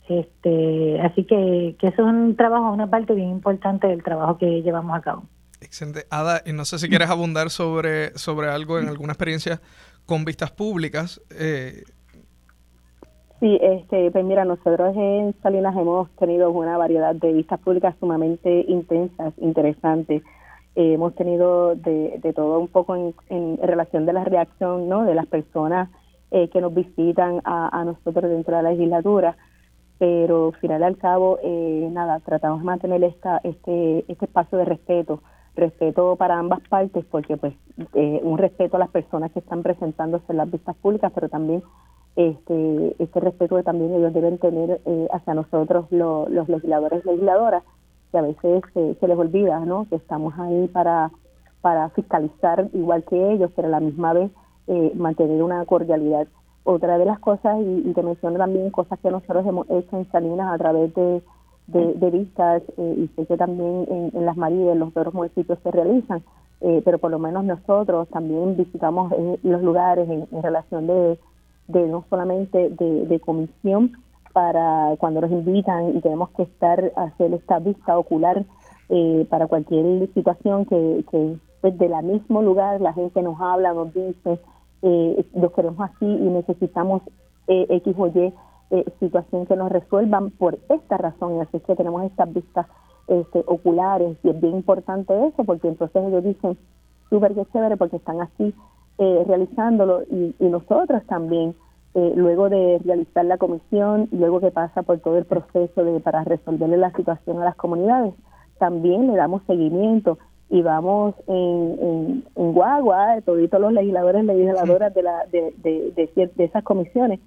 [0.08, 4.62] Este, así que, que eso es un trabajo, una parte bien importante del trabajo que
[4.62, 5.24] llevamos a cabo.
[5.60, 6.06] Excelente.
[6.10, 9.60] Ada, y no sé si quieres abundar sobre, sobre algo en alguna experiencia
[10.04, 11.20] con vistas públicas.
[11.30, 11.82] Eh,
[13.38, 18.64] Sí, este, pues mira, nosotros en Salinas hemos tenido una variedad de vistas públicas sumamente
[18.66, 20.22] intensas, interesantes.
[20.74, 25.04] Eh, hemos tenido de, de, todo un poco en, relación de la reacción ¿no?
[25.04, 25.90] de las personas
[26.30, 29.36] eh, que nos visitan a, a, nosotros dentro de la legislatura,
[29.98, 34.64] pero al final al cabo, eh, nada, tratamos de mantener esta, este, este espacio de
[34.64, 35.22] respeto,
[35.54, 37.54] respeto para ambas partes, porque pues
[37.94, 41.62] eh, un respeto a las personas que están presentándose en las vistas públicas, pero también
[42.16, 47.62] este, este respeto que también ellos deben tener eh, hacia nosotros los legisladores y legisladoras,
[48.10, 49.86] que a veces se les olvida ¿no?
[49.88, 51.10] que estamos ahí para,
[51.60, 54.30] para fiscalizar igual que ellos, pero a la misma vez
[54.66, 56.26] eh, mantener una cordialidad.
[56.64, 60.10] Otra de las cosas, y, y, te menciono también cosas que nosotros hemos hecho en
[60.10, 61.22] Salinas a través de,
[61.68, 65.14] de, de vistas, eh, y sé que también en, en Las Marías, en los otros
[65.14, 66.22] municipios se realizan,
[66.60, 71.18] eh, pero por lo menos nosotros también visitamos eh, los lugares en, en relación de
[71.68, 73.92] de no solamente de, comisión
[74.32, 78.44] para cuando nos invitan y tenemos que estar hacer esta vista ocular
[78.88, 83.72] eh, para cualquier situación que, que pues, de la mismo lugar la gente nos habla,
[83.72, 84.38] nos dice,
[84.82, 87.02] eh, los queremos así y necesitamos
[87.48, 88.32] eh, X o Y
[88.70, 91.36] eh, situación que nos resuelvan por esta razón.
[91.36, 92.66] Y así es que tenemos estas vistas
[93.08, 94.16] este, oculares.
[94.22, 96.58] Y es bien importante eso porque entonces ellos dicen
[97.10, 98.54] súper que chévere porque están así
[98.98, 101.54] eh, realizándolo y, y, nosotros también,
[101.94, 106.24] eh, luego de realizar la comisión, luego que pasa por todo el proceso de para
[106.24, 108.14] resolverle la situación a las comunidades,
[108.58, 114.94] también le damos seguimiento y vamos en, en, en guagua, todos los legisladores y legisladoras
[114.94, 117.20] de, la, de, de, de, de esas comisiones,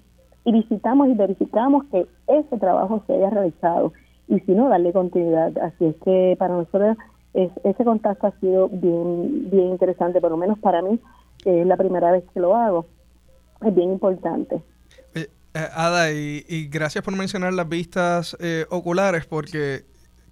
[0.44, 3.92] y visitamos y verificamos que ese trabajo se haya realizado
[4.26, 5.56] y si no, darle continuidad.
[5.58, 6.96] Así es que para nosotros
[7.34, 10.98] es, ese contacto ha sido bien, bien interesante, por lo menos para mí,
[11.42, 12.86] que es la primera vez que lo hago.
[13.64, 14.62] Es bien importante.
[15.14, 15.28] Eh,
[15.74, 19.84] Ada, y, gracias por mencionar las vistas eh, oculares, porque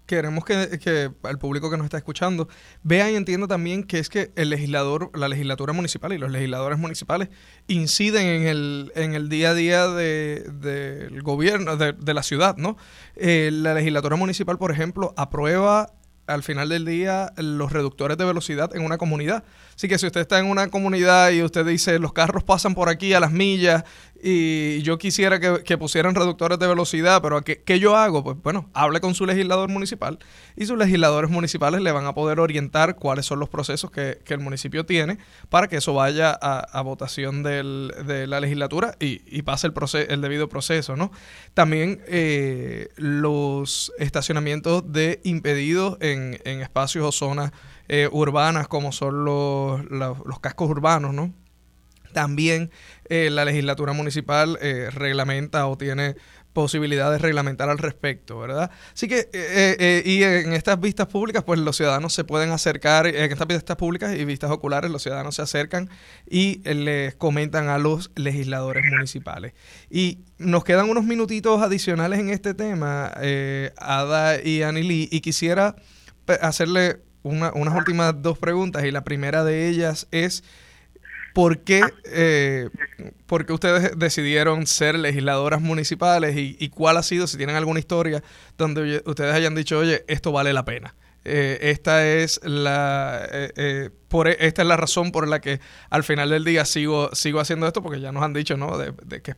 [0.06, 2.48] queremos que, que, el público que nos está escuchando
[2.82, 6.78] vea y entienda también que es que el legislador, la legislatura municipal y los legisladores
[6.78, 7.28] municipales
[7.66, 12.56] inciden en el, en el día a día del de, gobierno, de, de, la ciudad,
[12.56, 12.76] ¿no?
[13.16, 15.92] Eh, la legislatura municipal, por ejemplo, aprueba
[16.28, 19.44] al final del día los reductores de velocidad en una comunidad.
[19.74, 22.88] Así que si usted está en una comunidad y usted dice los carros pasan por
[22.88, 23.84] aquí a las millas
[24.22, 28.24] y yo quisiera que, pusieran reductores de velocidad, pero ¿qué, ¿qué, yo hago?
[28.24, 30.18] Pues bueno, hable con su legislador municipal
[30.56, 34.34] y sus legisladores municipales le van a poder orientar cuáles son los procesos que, que
[34.34, 39.22] el municipio tiene para que eso vaya a, a votación del, de la legislatura y,
[39.26, 41.12] y pase el, proceso, el debido proceso, ¿no?
[41.54, 47.52] También eh, los estacionamientos de impedidos en, en espacios o zonas
[47.88, 51.32] eh, urbanas como son los, los cascos urbanos, ¿no?
[52.12, 52.70] También
[53.08, 56.16] eh, la legislatura municipal eh, reglamenta o tiene
[56.58, 58.72] posibilidad de reglamentar al respecto, ¿verdad?
[58.92, 63.06] Así que, eh, eh, y en estas vistas públicas, pues los ciudadanos se pueden acercar,
[63.06, 65.88] en estas vistas públicas y vistas oculares, los ciudadanos se acercan
[66.28, 69.52] y les comentan a los legisladores municipales.
[69.88, 75.76] Y nos quedan unos minutitos adicionales en este tema, eh, Ada y Anili, y quisiera
[76.40, 80.42] hacerle una, unas últimas dos preguntas, y la primera de ellas es...
[81.34, 82.68] ¿Por qué, eh,
[83.26, 87.78] ¿Por qué, ustedes decidieron ser legisladoras municipales y, y, cuál ha sido, si tienen alguna
[87.78, 88.22] historia
[88.56, 90.94] donde ustedes hayan dicho, oye, esto vale la pena?
[91.30, 95.60] Eh, esta es la eh, eh, por esta es la razón por la que
[95.90, 98.94] al final del día sigo sigo haciendo esto porque ya nos han dicho no de,
[99.04, 99.34] de que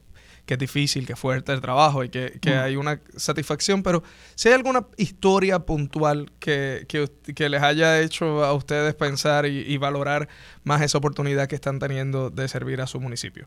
[0.46, 2.58] que es difícil, que es fuerte el trabajo y que, que mm.
[2.58, 4.02] hay una satisfacción, pero
[4.34, 9.60] si hay alguna historia puntual que, que, que les haya hecho a ustedes pensar y,
[9.60, 10.28] y, valorar
[10.64, 13.46] más esa oportunidad que están teniendo de servir a su municipio.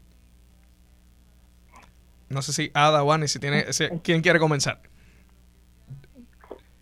[2.29, 4.79] No sé si Ada o Ani, si tiene, si, ¿quién quiere comenzar?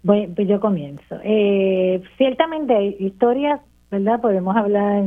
[0.03, 1.19] Bueno, pues yo comienzo.
[1.23, 3.59] Eh, ciertamente hay historias,
[3.91, 4.19] ¿verdad?
[4.21, 5.03] Podemos hablar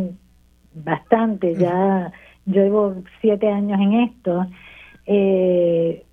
[0.74, 2.12] bastante, ya
[2.46, 4.46] yo llevo siete años en esto
[5.06, 6.04] eh,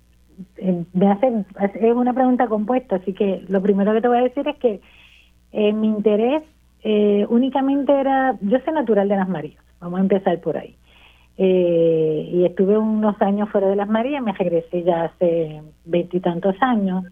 [0.92, 4.46] me hace, es una pregunta compuesta, así que lo primero que te voy a decir
[4.48, 4.80] es que
[5.52, 6.42] eh, mi interés
[6.82, 10.76] eh, únicamente era, yo soy natural de las Marías, vamos a empezar por ahí.
[11.38, 17.04] Eh, y estuve unos años fuera de las Marías, me regresé ya hace veintitantos años,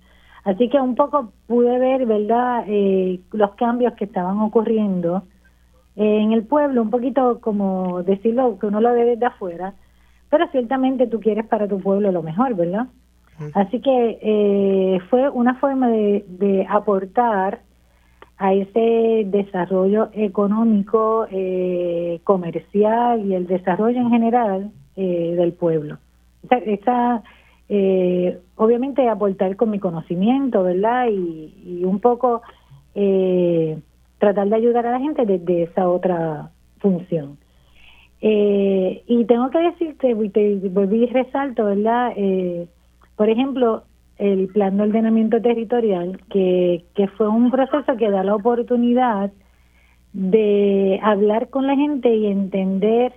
[0.45, 5.23] así que un poco pude ver, ¿verdad?, eh, los cambios que estaban ocurriendo
[5.97, 9.75] en el pueblo, un poquito como decirlo, que uno lo ve desde afuera,
[10.31, 12.87] pero ciertamente tú quieres para tu pueblo lo mejor, ¿verdad?
[13.55, 17.61] Así que eh, fue una forma de, de, aportar
[18.37, 25.97] a ese desarrollo económico, eh, comercial y el desarrollo en general eh, del pueblo.
[26.43, 27.23] Esa, esa
[27.71, 31.07] eh, obviamente aportar con mi conocimiento, ¿verdad?
[31.09, 32.43] Y, y un poco
[32.95, 33.79] eh,
[34.19, 37.39] tratar de ayudar a la gente desde esa otra función.
[38.21, 42.13] Eh, y tengo que decirte, y te volví y resalto, ¿verdad?
[42.17, 42.69] Eh,
[43.17, 43.85] por ejemplo,
[44.19, 49.33] el plan de ordenamiento territorial, que, que fue un proceso que da la oportunidad
[50.13, 53.13] de hablar con la gente y entender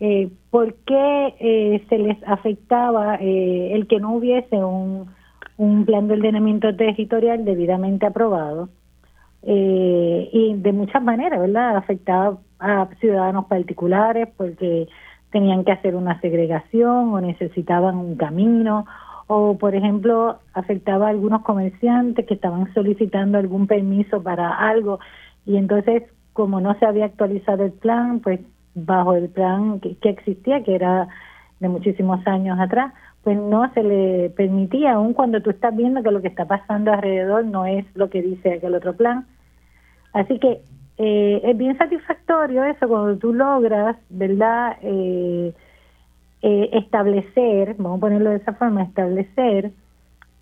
[0.00, 5.08] eh, por qué eh, se les afectaba eh, el que no hubiese un,
[5.56, 8.68] un plan de ordenamiento territorial debidamente aprobado.
[9.42, 11.76] Eh, y de muchas maneras, ¿verdad?
[11.76, 14.88] Afectaba a ciudadanos particulares porque
[15.30, 18.86] tenían que hacer una segregación o necesitaban un camino
[19.26, 25.00] o por ejemplo afectaba a algunos comerciantes que estaban solicitando algún permiso para algo
[25.44, 28.40] y entonces como no se había actualizado el plan pues
[28.74, 31.08] bajo el plan que, que existía que era
[31.60, 36.10] de muchísimos años atrás pues no se le permitía aun cuando tú estás viendo que
[36.10, 39.26] lo que está pasando alrededor no es lo que dice aquel otro plan
[40.12, 40.62] así que
[40.98, 44.76] eh, es bien satisfactorio eso cuando tú logras, ¿verdad?
[44.82, 45.54] Eh,
[46.42, 49.72] eh, establecer, vamos a ponerlo de esa forma, establecer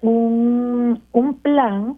[0.01, 1.97] un, un plan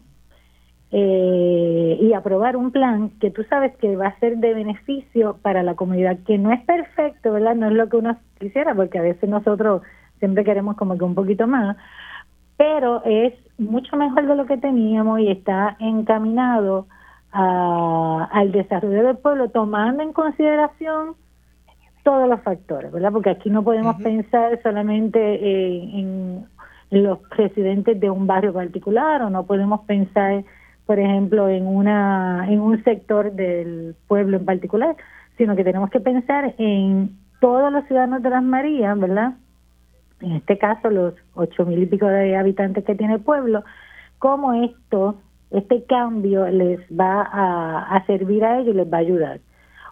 [0.91, 5.63] eh, y aprobar un plan que tú sabes que va a ser de beneficio para
[5.63, 7.55] la comunidad, que no es perfecto, ¿verdad?
[7.55, 9.83] No es lo que uno quisiera, porque a veces nosotros
[10.19, 11.77] siempre queremos como que un poquito más,
[12.57, 16.87] pero es mucho mejor de lo que teníamos y está encaminado
[17.33, 21.15] a, al desarrollo del pueblo, tomando en consideración
[22.03, 23.13] todos los factores, ¿verdad?
[23.13, 24.03] Porque aquí no podemos uh -huh.
[24.03, 26.47] pensar solamente eh, en
[26.91, 30.43] los residentes de un barrio particular o no podemos pensar,
[30.87, 34.97] por ejemplo, en una en un sector del pueblo en particular,
[35.37, 37.11] sino que tenemos que pensar en
[37.41, 39.35] todos los ciudadanos de las Marías, ¿verdad?
[40.21, 43.63] En este caso, los ocho mil y pico de habitantes que tiene el pueblo,
[44.19, 45.17] cómo esto,
[45.51, 49.41] este cambio les va a, servir a ellos y les va a ayudar.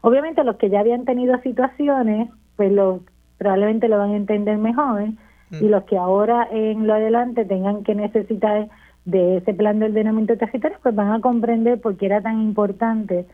[0.03, 3.01] Obviamente los que ya habían tenido situaciones, pues lo,
[3.39, 5.13] probablemente lo van a entender mejor, ¿eh?
[5.51, 5.65] Mm.
[5.65, 8.69] y los que ahora en lo adelante tengan que necesitar
[9.05, 13.27] de ese plan de ordenamiento territorial, pues van a comprender por qué era tan importante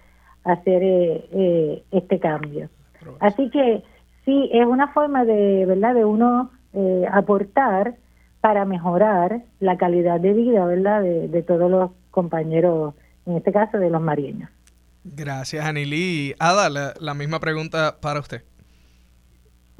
[0.45, 2.68] hacer eh, eh, este cambio.
[3.20, 3.82] Así que
[4.24, 7.96] sí, es una forma de, ¿verdad?, de uno eh, aportar
[8.40, 12.94] para mejorar la calidad de vida, ¿verdad?, de, todos los compañeros,
[13.26, 14.50] en este caso de los marieños.
[15.04, 16.34] Gracias, Anilí.
[16.38, 18.42] Ada, la, la misma pregunta para usted.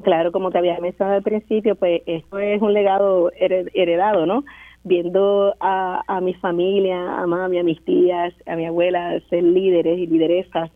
[0.01, 4.43] Claro, como te había mencionado al principio, pues esto es un legado heredado, ¿no?
[4.83, 9.97] Viendo a, a mi familia, a mami, a mis tías, a mi abuela ser líderes
[9.97, 10.71] y lideresas,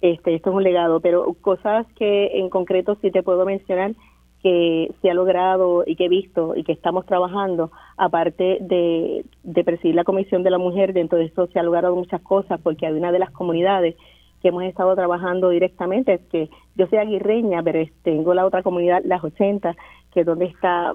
[0.00, 3.94] este, esto es un legado, pero cosas que en concreto sí te puedo mencionar
[4.42, 9.24] que se ha logrado y que he visto y que estamos trabajando, aparte de,
[9.64, 12.86] presidir la Comisión de la Mujer, dentro de esto se ha logrado muchas cosas porque
[12.86, 13.94] hay una de las comunidades
[14.40, 19.22] que hemos estado trabajando directamente, que yo soy aguirreña, pero tengo la otra comunidad, las
[19.22, 19.76] 80,
[20.12, 20.94] que es donde está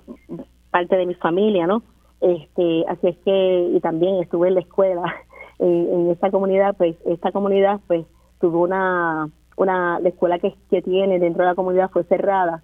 [0.69, 1.81] parte de mi familia, ¿no?
[2.19, 5.15] Este, así es que, y también estuve en la escuela
[5.59, 8.05] en, en esta comunidad, pues esta comunidad pues
[8.41, 12.63] tuvo una, una la escuela que, que tiene dentro de la comunidad fue cerrada,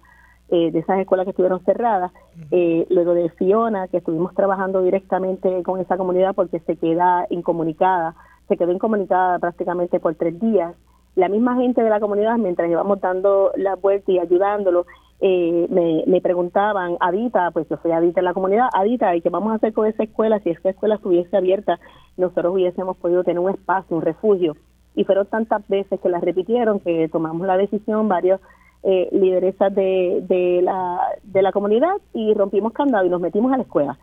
[0.50, 2.12] eh, de esas escuelas que estuvieron cerradas,
[2.50, 8.14] eh, luego de Fiona, que estuvimos trabajando directamente con esa comunidad porque se queda incomunicada,
[8.48, 10.74] se quedó incomunicada prácticamente por tres días.
[11.16, 14.86] La misma gente de la comunidad, mientras íbamos dando la vuelta y ayudándolo,
[15.20, 19.30] eh, me, me preguntaban, Adita, pues yo soy Adita en la comunidad, Adita, ¿y qué
[19.30, 20.40] vamos a hacer con esa escuela?
[20.40, 21.78] Si esa escuela estuviese abierta,
[22.16, 24.54] nosotros hubiésemos podido tener un espacio, un refugio
[24.94, 28.40] y fueron tantas veces que las repitieron que tomamos la decisión varios
[28.84, 33.56] eh, lideresas de, de, la, de la comunidad y rompimos candado y nos metimos a
[33.56, 33.98] la escuela.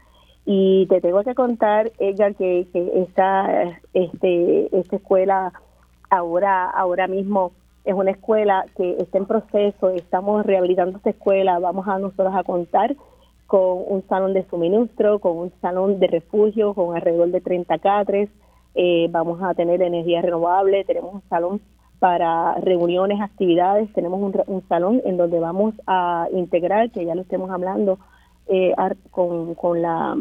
[0.45, 5.53] Y te tengo que contar, Edgar, que, que esta, este, esta escuela
[6.09, 7.51] ahora, ahora mismo
[7.85, 12.43] es una escuela que está en proceso, estamos rehabilitando esta escuela, vamos a nosotros a
[12.43, 12.95] contar
[13.47, 18.29] con un salón de suministro, con un salón de refugio, con alrededor de 30 catres,
[18.75, 21.61] eh, vamos a tener energía renovable, tenemos un salón
[22.01, 27.51] para reuniones, actividades, tenemos un, salón en donde vamos a integrar, que ya lo estemos
[27.51, 27.99] hablando,
[28.47, 28.73] eh,
[29.11, 30.17] con, la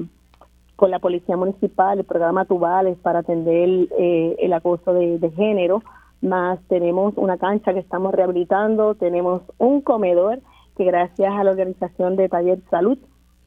[0.76, 5.82] con la policía municipal, el programa Tubales para atender eh, el acoso de, género,
[6.20, 10.40] más tenemos una cancha que estamos rehabilitando, tenemos un comedor
[10.76, 12.98] que gracias a la organización de Taller Salud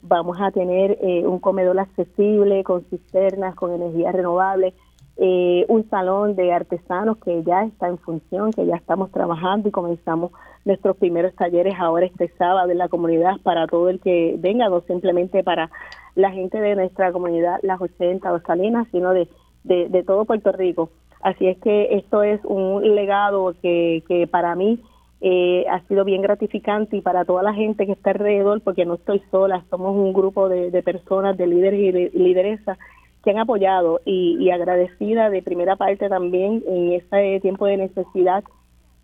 [0.02, 4.74] vamos a tener eh, un comedor accesible con cisternas, con energía renovable,
[5.16, 9.72] eh, un salón de artesanos que ya está en función, que ya estamos trabajando y
[9.72, 10.32] comenzamos
[10.64, 14.80] nuestros primeros talleres ahora este sábado en la comunidad para todo el que venga, no
[14.80, 15.70] simplemente para
[16.16, 19.28] la gente de nuestra comunidad, las 80 o Salinas, sino de,
[19.62, 20.90] de, todo Puerto Rico.
[21.20, 24.80] Así es que esto es un legado que, que para mí
[25.20, 28.94] eh, ha sido bien gratificante y para toda la gente que está alrededor, porque no
[28.94, 32.78] estoy sola, somos un grupo de, de personas, de líderes y de lideresas
[33.24, 38.44] que han apoyado y, agradecida de primera parte también en este tiempo de necesidad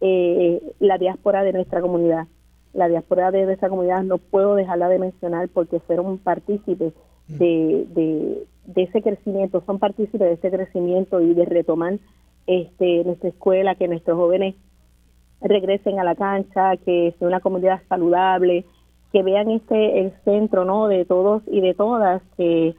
[0.02, 2.26] eh, la diáspora de nuestra comunidad.
[2.74, 6.92] La diáspora de nuestra comunidad no puedo dejarla de mencionar porque fueron partícipes
[7.28, 11.98] de, de, de ese crecimiento, son partícipes de ese crecimiento y de retomar
[12.46, 14.54] este, nuestra escuela, que nuestros jóvenes
[15.40, 18.66] regresen a la cancha, que sea una comunidad saludable,
[19.12, 22.74] que vean este el centro no de todos y de todas que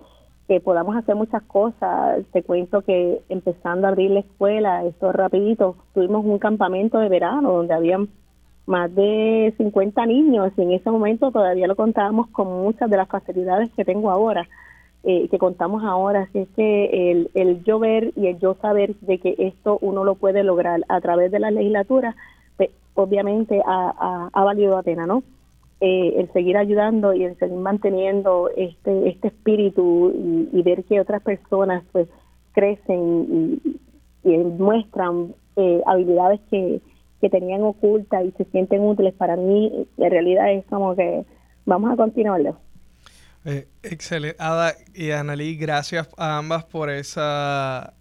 [0.51, 2.25] que podamos hacer muchas cosas.
[2.33, 7.53] Te cuento que empezando a abrir la escuela, esto rapidito, tuvimos un campamento de verano
[7.53, 8.09] donde habían
[8.65, 13.07] más de 50 niños y en ese momento todavía lo contábamos con muchas de las
[13.07, 14.45] facilidades que tengo ahora,
[15.05, 16.23] eh, que contamos ahora.
[16.23, 20.03] Así es que el, el yo ver y el yo saber de que esto uno
[20.03, 22.13] lo puede lograr a través de la legislatura,
[22.57, 25.23] pues, obviamente ha, ha, valido la pena, ¿no?
[25.83, 30.13] Eh, el seguir ayudando y el seguir manteniendo este este espíritu
[30.53, 32.07] y, ver que otras personas pues
[32.53, 33.59] crecen
[34.23, 36.81] y, muestran eh, habilidades que,
[37.19, 41.25] que tenían ocultas y se sienten útiles para mí en realidad es como que
[41.65, 42.57] vamos a continuarlo
[43.43, 44.37] eh, excelente.
[44.37, 47.95] Ada y Analí, gracias a ambas por esa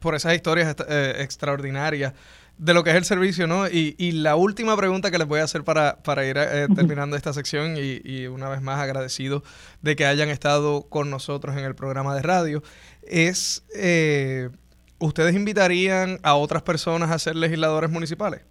[0.00, 0.76] por esas historias
[1.18, 2.14] extraordinarias
[2.58, 3.66] de lo que es el servicio, ¿no?
[3.66, 7.16] Y, y la última pregunta que les voy a hacer para, para ir eh, terminando
[7.16, 9.42] esta sección y, y, una vez más agradecido
[9.82, 12.62] de que hayan estado con nosotros en el programa de radio
[13.02, 14.50] es, eh,
[14.98, 18.42] ¿ustedes invitarían a otras personas a ser legisladores municipales?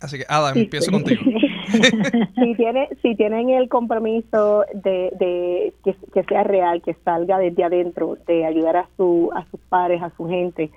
[0.00, 1.20] Así que, Ada, empiezo contigo.
[2.34, 8.16] si, tiene, si tienen el compromiso de, de que, sea real, que salga desde adentro,
[8.26, 10.70] de ayudar a, su, a sus pares, a su gente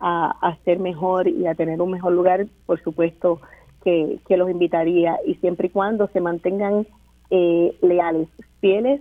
[0.00, 3.40] a, a ser mejor y a tener un mejor lugar, por supuesto
[3.84, 5.16] que, que los invitaría.
[5.26, 6.86] Y siempre y cuando se mantengan
[7.30, 8.28] eh, leales,
[8.60, 9.00] fieles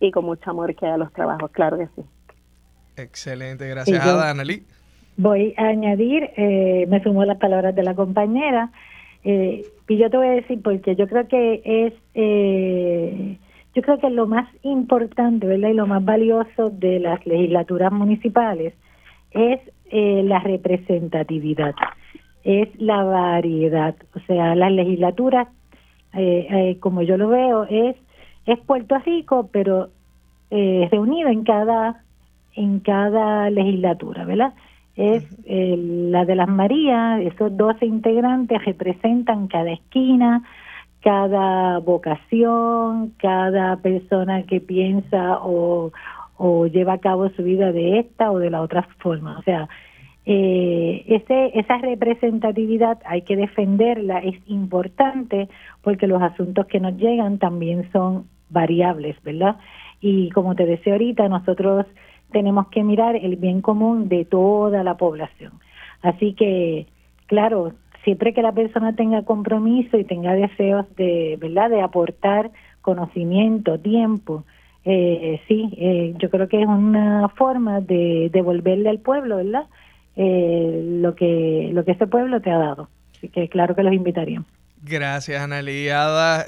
[0.00, 2.02] y con mucho amor que a los trabajos, claro que sí.
[2.96, 4.62] Excelente, gracias, Ada, Anneli.
[5.16, 8.70] Voy a añadir, eh, me sumo las palabras de la compañera,
[9.22, 13.36] eh, y yo te voy a decir porque yo creo que es, eh,
[13.74, 15.68] yo creo que lo más importante, ¿verdad?
[15.68, 18.72] Y lo más valioso de las legislaturas municipales
[19.32, 19.60] es
[19.90, 21.74] eh, la representatividad,
[22.44, 23.94] es la variedad.
[24.14, 25.48] O sea, las legislaturas,
[26.80, 27.96] como yo lo veo, es
[28.46, 29.90] es Puerto Rico, pero
[30.50, 32.02] reunido en cada
[32.56, 34.54] en cada legislatura, ¿verdad?
[34.96, 40.42] es la de las Marías, esos 12 integrantes representan cada esquina,
[41.02, 45.92] cada vocación, cada persona que piensa o,
[46.42, 49.38] o lleva a cabo su vida de esta o de la otra forma.
[49.38, 49.68] O sea,
[50.24, 55.50] eh, ese, esa representatividad hay que defenderla, es importante
[55.82, 59.56] porque los asuntos que nos llegan también son variables, ¿verdad?
[60.00, 61.84] Y como te decía ahorita, nosotros
[62.32, 65.52] tenemos que mirar el bien común de toda la población.
[66.00, 66.86] Así que,
[67.26, 67.72] claro,
[68.02, 74.44] siempre que la persona tenga compromiso y tenga deseos de, ¿verdad?, de aportar conocimiento, tiempo,
[74.84, 79.66] eh, sí, eh, yo creo que es una forma de devolverle al pueblo, ¿verdad?,
[80.16, 82.88] eh, lo que lo que ese pueblo te ha dado.
[83.16, 84.48] Así que claro que los invitaríamos.
[84.82, 86.46] Gracias, Ana Liada,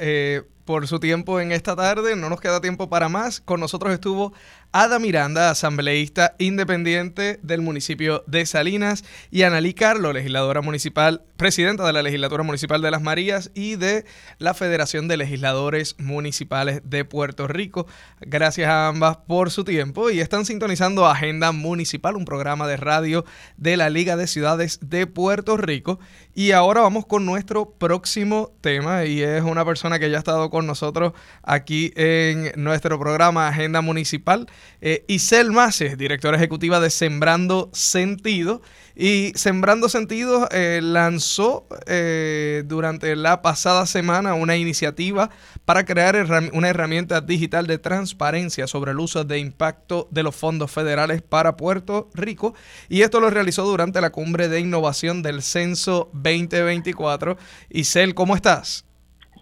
[0.65, 2.17] por su tiempo en esta tarde.
[2.17, 3.41] No nos queda tiempo para más.
[3.41, 4.33] Con nosotros estuvo
[4.75, 11.93] Ada Miranda, asambleísta independiente del municipio de Salinas, y Analí Carlo, legisladora municipal, presidenta de
[11.93, 14.07] la Legislatura Municipal de Las Marías y de
[14.39, 17.87] la Federación de Legisladores Municipales de Puerto Rico.
[18.21, 23.27] Gracias a ambas por su tiempo y están sintonizando Agenda Municipal, un programa de radio
[23.59, 25.99] de la Liga de Ciudades de Puerto Rico.
[26.35, 30.49] Y ahora vamos con nuestro próximo tema y es una persona que ya ha estado
[30.49, 31.13] con nosotros
[31.43, 34.47] aquí en nuestro programa Agenda Municipal.
[34.81, 38.63] Eh, Isel Maces, directora ejecutiva de Sembrando Sentido.
[38.95, 45.31] Y Sembrando Sentido eh, lanzó eh, durante la pasada semana una iniciativa
[45.65, 46.17] para crear
[46.53, 51.57] una herramienta digital de transparencia sobre el uso de impacto de los fondos federales para
[51.57, 52.55] Puerto Rico.
[52.89, 57.37] Y esto lo realizó durante la cumbre de innovación del Censo 2024.
[57.71, 58.85] Isel, ¿cómo estás?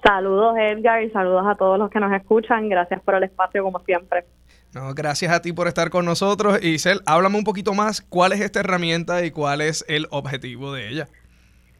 [0.02, 2.68] Saludos Edgar y saludos a todos los que nos escuchan.
[2.68, 4.24] Gracias por el espacio como siempre.
[4.74, 6.62] No, gracias a ti por estar con nosotros.
[6.62, 10.88] Isel, háblame un poquito más cuál es esta herramienta y cuál es el objetivo de
[10.88, 11.08] ella.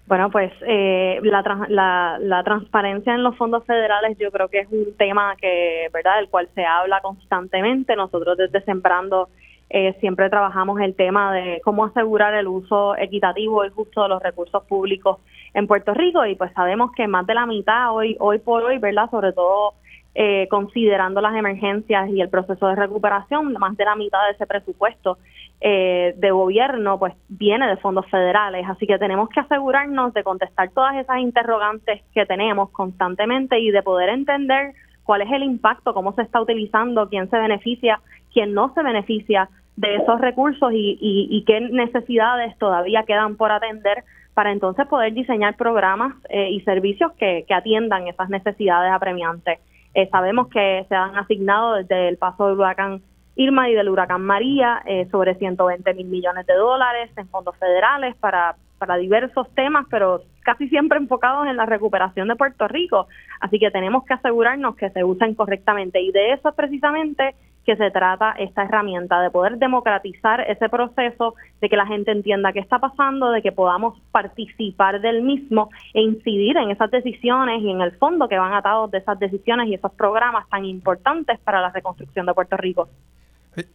[0.09, 4.93] Bueno, pues eh, la, la, transparencia en los fondos federales yo creo que es un
[4.99, 7.95] tema que, ¿verdad?, del cual se habla constantemente.
[7.95, 9.28] Nosotros desde Sembrando
[9.68, 14.20] eh, siempre trabajamos el tema de cómo asegurar el uso equitativo y justo de los
[14.20, 15.18] recursos públicos
[15.55, 18.78] en Puerto Rico y pues sabemos que más de la mitad hoy, hoy por hoy,
[18.78, 19.74] ¿verdad?, sobre todo
[20.15, 24.47] eh, considerando las emergencias y el proceso de recuperación, más de la mitad de ese
[24.47, 25.19] presupuesto
[25.61, 30.71] eh, de gobierno pues viene de fondos federales, así que tenemos que asegurarnos de contestar
[30.71, 34.73] todas esas interrogantes que tenemos constantemente y de poder entender
[35.05, 38.01] cuál es el impacto, cómo se está utilizando, quién se beneficia,
[38.33, 44.05] quién no se beneficia de esos recursos y, y, qué necesidades todavía quedan por atender
[44.35, 49.59] para entonces poder diseñar programas eh, y servicios que, que atiendan esas necesidades apremiantes.
[49.95, 53.03] Eh, sabemos que se han asignado desde el paso del huracán
[53.36, 58.14] Irma y del huracán María eh, sobre 120 mil millones de dólares en fondos federales
[58.16, 63.09] para, para diversos temas, pero casi siempre enfocados en la recuperación de Puerto Rico.
[63.41, 67.34] Así que tenemos que asegurarnos que se usen correctamente y de eso precisamente
[67.65, 72.53] que se trata esta herramienta, de poder democratizar ese proceso, de que la gente entienda
[72.53, 77.71] qué está pasando, de que podamos participar del mismo e incidir en esas decisiones y
[77.71, 81.61] en el fondo que van atados de esas decisiones y esos programas tan importantes para
[81.61, 82.89] la reconstrucción de Puerto Rico.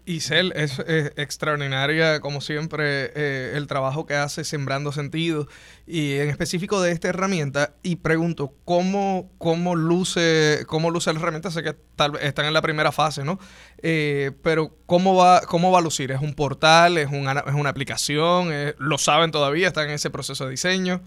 [0.05, 0.79] Isel, es
[1.17, 5.47] extraordinaria, como siempre, eh, el trabajo que hace Sembrando Sentido
[5.85, 7.75] y en específico de esta herramienta.
[7.83, 11.51] Y pregunto, ¿cómo, cómo, luce, cómo luce la herramienta?
[11.51, 13.37] Sé que tal, están en la primera fase, ¿no?
[13.81, 16.11] Eh, pero ¿cómo va, ¿cómo va a lucir?
[16.11, 16.97] ¿Es un portal?
[16.97, 18.49] ¿Es una, es una aplicación?
[18.77, 19.67] ¿Lo saben todavía?
[19.67, 21.01] ¿Están en ese proceso de diseño?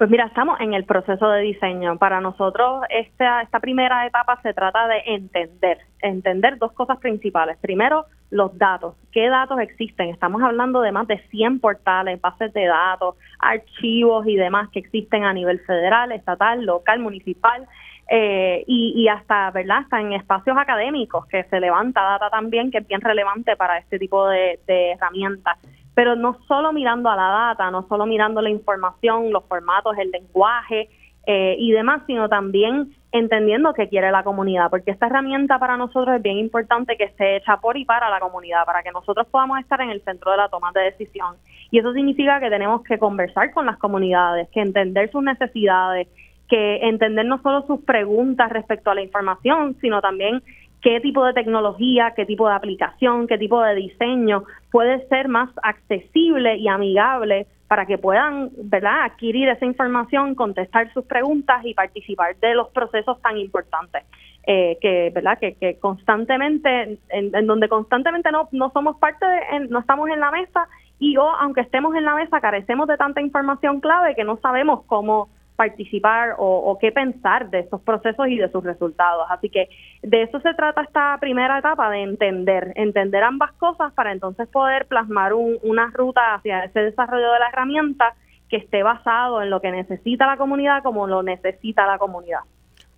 [0.00, 1.98] Pues mira, estamos en el proceso de diseño.
[1.98, 7.58] Para nosotros esta, esta primera etapa se trata de entender, entender dos cosas principales.
[7.58, 8.94] Primero, los datos.
[9.12, 10.08] ¿Qué datos existen?
[10.08, 15.24] Estamos hablando de más de 100 portales, bases de datos, archivos y demás que existen
[15.24, 17.68] a nivel federal, estatal, local, municipal.
[18.08, 19.80] Eh, y, hasta, ¿verdad?
[19.82, 23.98] Hasta en espacios académicos que se levanta data también que es bien relevante para este
[23.98, 25.58] tipo de herramientas
[26.00, 30.10] pero no solo mirando a la data, no solo mirando la información, los formatos, el
[30.10, 30.88] lenguaje
[31.26, 36.16] eh, y demás, sino también entendiendo qué quiere la comunidad, porque esta herramienta para nosotros
[36.16, 39.60] es bien importante que esté hecha por y para la comunidad, para que nosotros podamos
[39.60, 41.36] estar en el centro de la toma de decisión.
[41.70, 46.08] Y eso significa que tenemos que conversar con las comunidades, que entender sus necesidades,
[46.48, 50.42] que entender no solo sus preguntas respecto a la información, sino también
[50.82, 55.50] qué tipo de tecnología, qué tipo de aplicación, qué tipo de diseño puede ser más
[55.62, 59.04] accesible y amigable para que puedan ¿verdad?
[59.04, 64.04] adquirir esa información, contestar sus preguntas y participar de los procesos tan importantes.
[64.46, 70.08] Eh, que verdad que, constantemente en, donde constantemente no no somos parte de no estamos
[70.08, 70.66] en la mesa
[70.98, 74.82] y o aunque estemos en la mesa carecemos de tanta información clave que no sabemos
[74.86, 75.28] cómo
[75.60, 79.26] participar o, qué pensar de estos procesos y de sus resultados.
[79.28, 79.68] Así que
[80.02, 84.86] de eso se trata esta primera etapa, de entender, entender ambas cosas para entonces poder
[84.86, 88.14] plasmar una ruta hacia ese desarrollo de la herramienta
[88.48, 92.40] que esté basado en lo que necesita la comunidad como lo necesita la comunidad.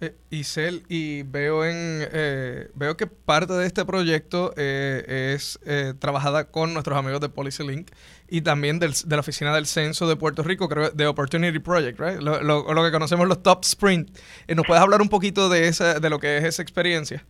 [0.02, 5.94] Eh, Isel, y veo en eh, veo que parte de este proyecto eh, es eh,
[5.96, 7.88] trabajada con nuestros amigos de PolicyLink
[8.28, 12.00] y también del, de la oficina del censo de Puerto Rico, creo, de Opportunity Project,
[12.00, 12.20] right?
[12.20, 14.10] Lo, lo, que conocemos los Top Sprint.
[14.52, 17.22] ¿Nos puedes hablar un poquito de esa, de lo que es esa experiencia?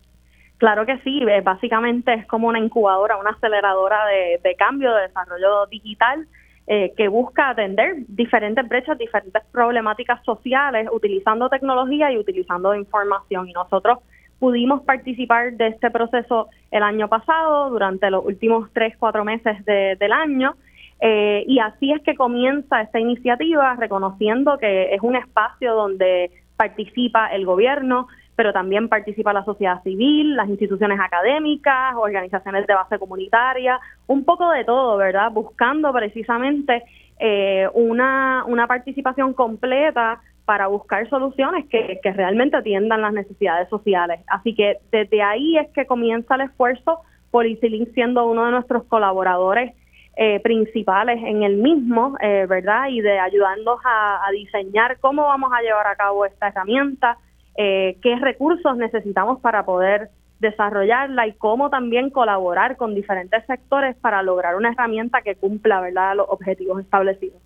[0.57, 5.67] Claro que sí, básicamente es como una incubadora, una aceleradora de, de cambio, de desarrollo
[5.67, 6.27] digital
[6.65, 13.49] eh, que busca atender diferentes brechas, diferentes problemáticas sociales utilizando tecnología y utilizando información.
[13.49, 13.99] Y nosotros
[14.39, 20.11] pudimos participar de este proceso el año pasado, durante los últimos tres, cuatro meses del
[20.11, 20.55] año.
[21.01, 27.27] Eh, y así es que comienza esta iniciativa, reconociendo que es un espacio donde participa
[27.27, 33.79] el gobierno, pero también participa la sociedad civil, las instituciones académicas, organizaciones de base comunitaria,
[34.07, 35.31] un poco de todo, ¿verdad?
[35.31, 36.83] Buscando precisamente
[37.19, 44.19] eh, una, una participación completa para buscar soluciones que, que realmente atiendan las necesidades sociales.
[44.27, 46.99] Así que desde ahí es que comienza el esfuerzo,
[47.31, 49.73] Policilink siendo uno de nuestros colaboradores
[50.15, 52.89] eh, principales en el mismo, eh, ¿verdad?
[52.89, 57.17] Y de ayudarnos a, a diseñar cómo vamos a llevar a cabo esta herramienta,
[57.55, 64.21] eh, qué recursos necesitamos para poder desarrollarla y cómo también colaborar con diferentes sectores para
[64.21, 66.15] lograr una herramienta que cumpla ¿verdad?
[66.15, 67.41] los objetivos establecidos.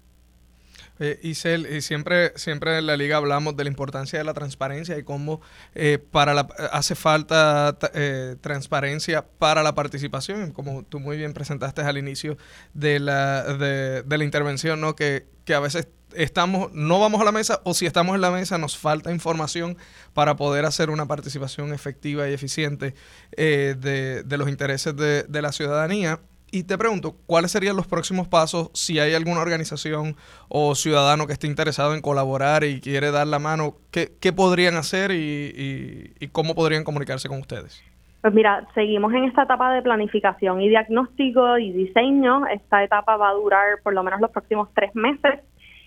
[1.00, 4.98] Eh, Isel, y siempre, siempre en la liga hablamos de la importancia de la transparencia
[4.98, 5.42] y cómo
[5.76, 11.82] eh, para la, hace falta eh, transparencia para la participación, como tú muy bien presentaste
[11.82, 12.38] al inicio
[12.74, 14.96] de la, de, de la intervención, ¿no?
[14.96, 15.88] que, que a veces
[16.18, 19.78] estamos, no vamos a la mesa o si estamos en la mesa nos falta información
[20.14, 22.94] para poder hacer una participación efectiva y eficiente
[23.36, 26.20] eh, de, de, los intereses de, de, la ciudadanía.
[26.52, 30.16] Y te pregunto, ¿cuáles serían los próximos pasos si hay alguna organización
[30.48, 33.76] o ciudadano que esté interesado en colaborar y quiere dar la mano?
[33.92, 37.84] ¿Qué, qué podrían hacer y, y cómo podrían comunicarse con ustedes?
[38.22, 42.48] Pues mira, seguimos en esta etapa de planificación y diagnóstico y diseño.
[42.48, 45.40] Esta etapa va a durar por lo menos los próximos tres meses.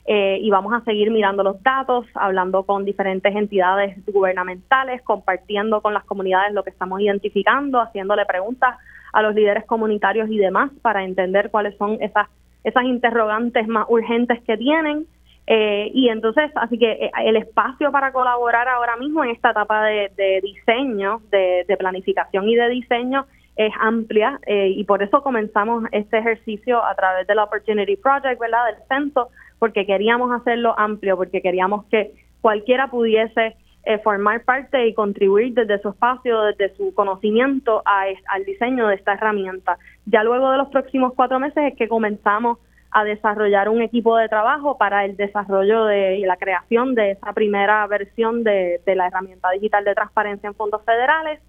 [0.07, 5.94] Eh, y vamos a seguir mirando los datos, hablando con diferentes entidades gubernamentales, compartiendo con
[5.94, 8.76] las comunidades lo que estamos identificando, haciéndole preguntas
[9.12, 12.28] a los líderes comunitarios y demás para entender cuáles son esas,
[12.64, 15.07] esas interrogantes más urgentes que tienen.
[15.46, 19.84] Eh, y entonces, así que eh, el espacio para colaborar ahora mismo en esta etapa
[19.84, 23.26] de, diseño, de, planificación y de diseño
[23.57, 28.66] es amplia y por eso comenzamos este ejercicio a través de la Opportunity Project, ¿verdad?
[28.66, 29.28] Del censo,
[29.61, 33.55] porque queríamos hacerlo amplio, porque queríamos que cualquiera pudiese
[33.85, 39.13] eh, formar parte y contribuir desde su espacio, desde su conocimiento al diseño de esta
[39.13, 39.79] herramienta.
[40.07, 42.59] Ya luego de los próximos cuatro meses es que comenzamos
[42.91, 47.33] a desarrollar un equipo de trabajo para el desarrollo de, y la creación de esa
[47.33, 51.41] primera versión de, la herramienta digital de transparencia en fondos federales.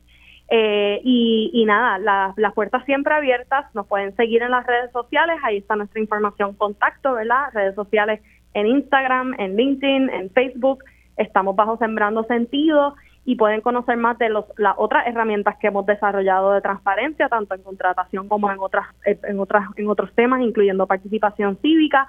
[0.53, 1.97] Eh, y, nada,
[2.35, 6.55] las puertas siempre abiertas, nos pueden seguir en las redes sociales, ahí está nuestra información
[6.55, 7.45] contacto, ¿verdad?
[7.53, 8.19] Redes sociales
[8.53, 10.83] en Instagram, en LinkedIn, en Facebook,
[11.15, 15.85] estamos bajo Sembrando Sentido y pueden conocer más de los, las otras herramientas que hemos
[15.85, 20.85] desarrollado de transparencia, tanto en contratación como en otras, en otras, en otros temas, incluyendo
[20.85, 22.07] participación cívica,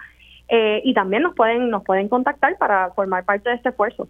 [0.48, 4.08] eh, y también nos pueden, nos pueden contactar para formar parte de este esfuerzo.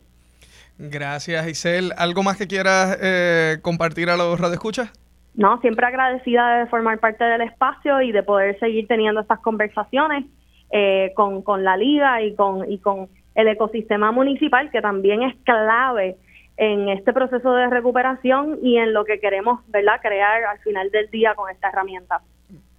[0.90, 1.92] Gracias, Isel.
[1.96, 4.92] ¿Algo más que quieras eh, compartir a los radioescuchas?
[5.34, 10.24] No, siempre agradecida de formar parte del espacio y de poder seguir teniendo estas conversaciones
[10.72, 15.36] eh, con, con la liga y con, y con el ecosistema municipal, que también es
[15.44, 16.16] clave
[16.56, 20.00] en este proceso de recuperación y en lo que queremos ¿verdad?
[20.02, 22.20] crear al final del día con esta herramienta.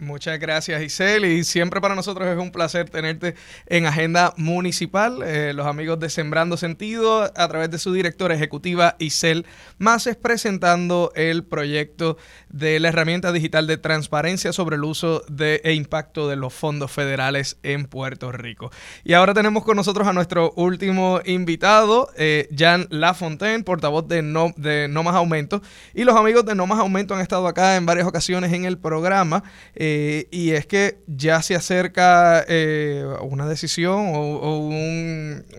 [0.03, 1.25] Muchas gracias, Isel.
[1.25, 3.35] Y siempre para nosotros es un placer tenerte
[3.67, 5.23] en Agenda Municipal.
[5.23, 9.45] Eh, los amigos de Sembrando Sentido, a través de su directora ejecutiva, Isel
[9.77, 12.17] Maces, presentando el proyecto
[12.49, 16.91] de la herramienta digital de transparencia sobre el uso de, e impacto de los fondos
[16.91, 18.71] federales en Puerto Rico.
[19.03, 24.53] Y ahora tenemos con nosotros a nuestro último invitado, eh, Jan Lafontaine, portavoz de no,
[24.57, 25.61] de no Más Aumento.
[25.93, 28.77] Y los amigos de No Más Aumento han estado acá en varias ocasiones en el
[28.77, 29.43] programa.
[29.75, 34.57] Eh, eh, y es que ya se acerca eh, una decisión o,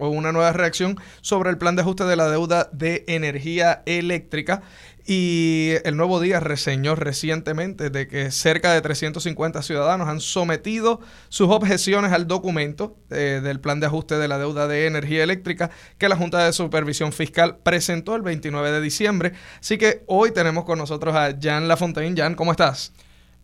[0.00, 4.62] una nueva reacción sobre el plan de ajuste de la deuda de energía eléctrica.
[5.06, 11.50] Y el Nuevo Día reseñó recientemente de que cerca de 350 ciudadanos han sometido sus
[11.50, 16.08] objeciones al documento eh, del plan de ajuste de la deuda de energía eléctrica que
[16.08, 19.32] la Junta de Supervisión Fiscal presentó el 29 de diciembre.
[19.60, 22.20] Así que hoy tenemos con nosotros a Jan Lafontaine.
[22.20, 22.92] Jan, ¿cómo estás?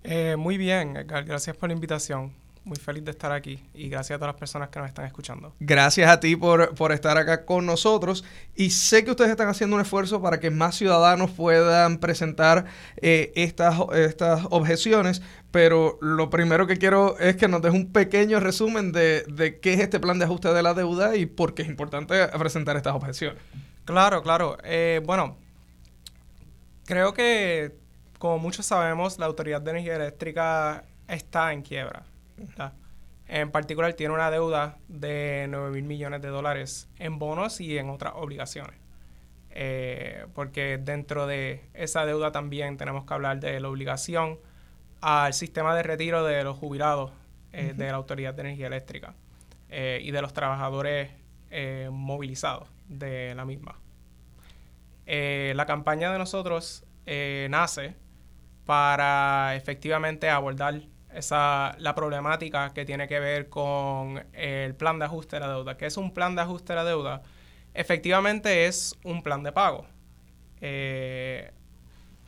[0.05, 2.33] Eh, muy bien, Gracias por la invitación.
[2.63, 5.55] Muy feliz de estar aquí y gracias a todas las personas que nos están escuchando.
[5.61, 8.23] Gracias a ti por, estar acá con nosotros
[8.55, 12.67] y sé que ustedes están haciendo un esfuerzo para que más ciudadanos puedan presentar
[12.99, 18.41] eh, estas, estas objeciones, pero lo primero que quiero es que nos des un pequeño
[18.41, 21.63] resumen de, de qué es este plan de ajuste de la deuda y por qué
[21.63, 23.43] es importante presentar estas objeciones.
[23.87, 24.59] Claro, claro.
[24.65, 25.37] Eh, bueno,
[26.85, 27.80] creo que
[28.21, 32.03] como muchos sabemos, la Autoridad de Energía Eléctrica está en quiebra.
[33.27, 37.89] En particular, tiene una deuda de 9 mil millones de dólares en bonos y en
[37.89, 38.79] otras obligaciones.
[39.53, 44.39] Eh, porque dentro de esa deuda también tenemos que hablar de la obligación
[45.01, 47.13] al sistema de retiro de los jubilados
[47.55, 49.15] eh, de la Autoridad de Energía Eléctrica
[49.71, 51.11] eh, y de los trabajadores
[51.91, 53.77] movilizados de la misma.
[55.07, 56.85] la campaña de nosotros
[57.49, 57.97] nace
[58.71, 60.81] para efectivamente abordar
[61.13, 65.77] esa, la problemática que tiene que ver con el plan de ajuste de la deuda.
[65.77, 67.23] ¿Qué es un plan de ajuste de la deuda?
[67.75, 69.87] Efectivamente es un plan de pago.
[70.61, 71.51] Eh,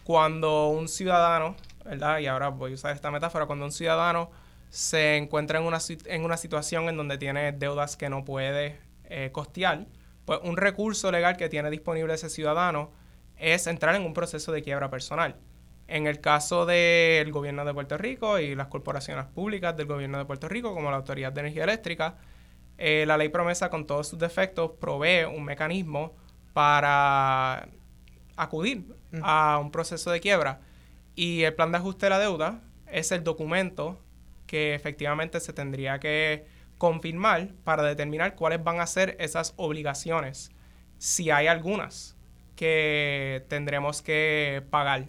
[0.02, 2.18] cuando un ciudadano, ¿verdad?
[2.18, 4.32] Y ahora voy a usar esta metáfora, cuando un ciudadano
[4.68, 9.30] se encuentra en una, en una situación en donde tiene deudas que no puede eh,
[9.30, 9.86] costear,
[10.24, 12.90] pues un recurso legal que tiene disponible ese ciudadano
[13.36, 15.36] es entrar en un proceso de quiebra personal.
[15.92, 20.24] En el caso del gobierno de Puerto Rico y las corporaciones públicas del gobierno de
[20.24, 22.16] Puerto Rico, como la Autoridad de Energía Eléctrica,
[22.78, 26.16] eh, la ley promesa con todos sus defectos provee un mecanismo
[26.54, 27.68] para
[28.38, 28.86] acudir
[29.20, 30.62] a un proceso de quiebra.
[31.14, 34.00] Y el plan de ajuste de la deuda es el documento
[34.46, 36.46] que efectivamente se tendría que
[36.78, 40.52] confirmar para determinar cuáles van a ser esas obligaciones,
[40.96, 42.16] si hay algunas
[42.56, 45.08] que tendremos que pagar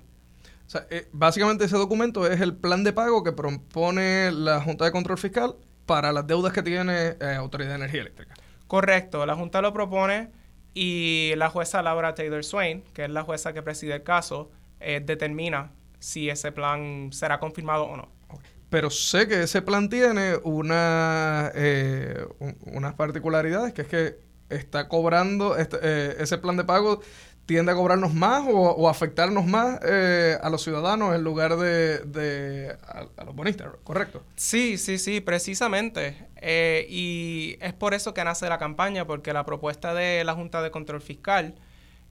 [0.90, 5.18] eh, básicamente ese documento es el plan de pago que propone la Junta de Control
[5.18, 5.56] Fiscal
[5.86, 8.34] para las deudas que tiene eh, Autoridad de Energía Eléctrica.
[8.68, 10.32] Correcto, la Junta lo propone
[10.74, 14.50] y la jueza Laura Taylor Swain, que es la jueza que preside el caso,
[14.80, 18.10] eh, determina si ese plan será confirmado o no.
[18.70, 21.52] Pero sé que ese plan tiene una,
[22.66, 24.20] unas particularidades, que es que
[24.50, 27.02] está cobrando, este, ese plan de pago
[27.46, 33.24] tiende a cobrarnos más o, afectarnos más eh, a los ciudadanos en lugar de, a,
[33.26, 34.24] los bonistas, ¿correcto?
[34.36, 36.28] Sí, sí, sí, precisamente.
[36.38, 40.62] Eh, y es por eso que nace la campaña, porque la propuesta de la Junta
[40.62, 41.56] de Control Fiscal,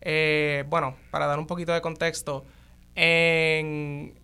[0.00, 2.44] eh, bueno, para dar un poquito de contexto,
[2.94, 4.14] en,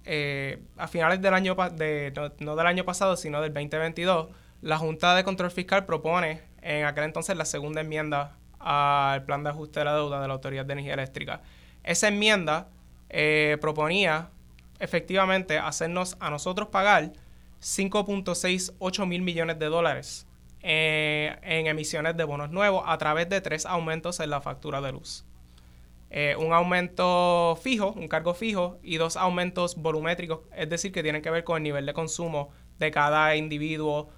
[0.77, 4.29] a finales del año, de, no, no del año pasado, sino del 2022,
[4.61, 9.51] la Junta de Control Fiscal propone en aquel entonces la segunda enmienda al plan de
[9.51, 11.43] ajuste de la deuda de la Autoridad de Energía Eléctrica.
[11.85, 12.69] Esa enmienda
[13.11, 14.31] eh, proponía
[14.81, 17.13] efectivamente hacernos a nosotros pagar
[17.61, 20.27] 5.68 mil millones de dólares
[20.63, 24.93] eh, en emisiones de bonos nuevos a través de tres aumentos en la factura de
[24.93, 25.25] luz.
[26.11, 31.23] eh, un aumento fijo, un cargo fijo y dos aumentos volumétricos, es decir, que tienen
[31.23, 34.09] que ver con el nivel de consumo de cada individuo,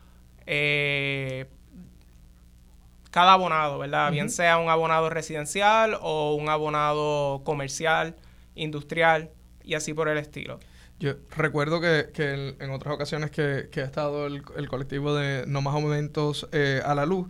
[3.11, 4.11] cada abonado, ¿verdad?
[4.13, 8.17] Bien sea un abonado residencial o un abonado comercial,
[8.55, 9.31] industrial
[9.63, 10.61] y así por el estilo.
[10.99, 15.45] Yo recuerdo que, que en, otras ocasiones que, que ha estado el, el, colectivo de
[15.47, 17.27] No Más Aumentos eh, a la Luz,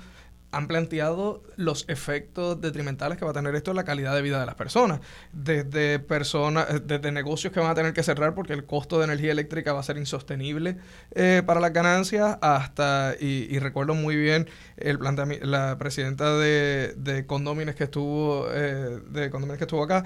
[0.53, 4.41] han planteado los efectos detrimentales que va a tener esto en la calidad de vida
[4.41, 5.01] de las personas.
[5.33, 9.05] Desde personas, eh, desde negocios que van a tener que cerrar porque el costo de
[9.05, 10.77] energía eléctrica va a ser insostenible
[11.13, 17.27] eh, para las ganancias, hasta, y, recuerdo muy bien el planteamiento, la presidenta de, de
[17.27, 20.05] condóminos que estuvo, eh, de condóminos que estuvo acá,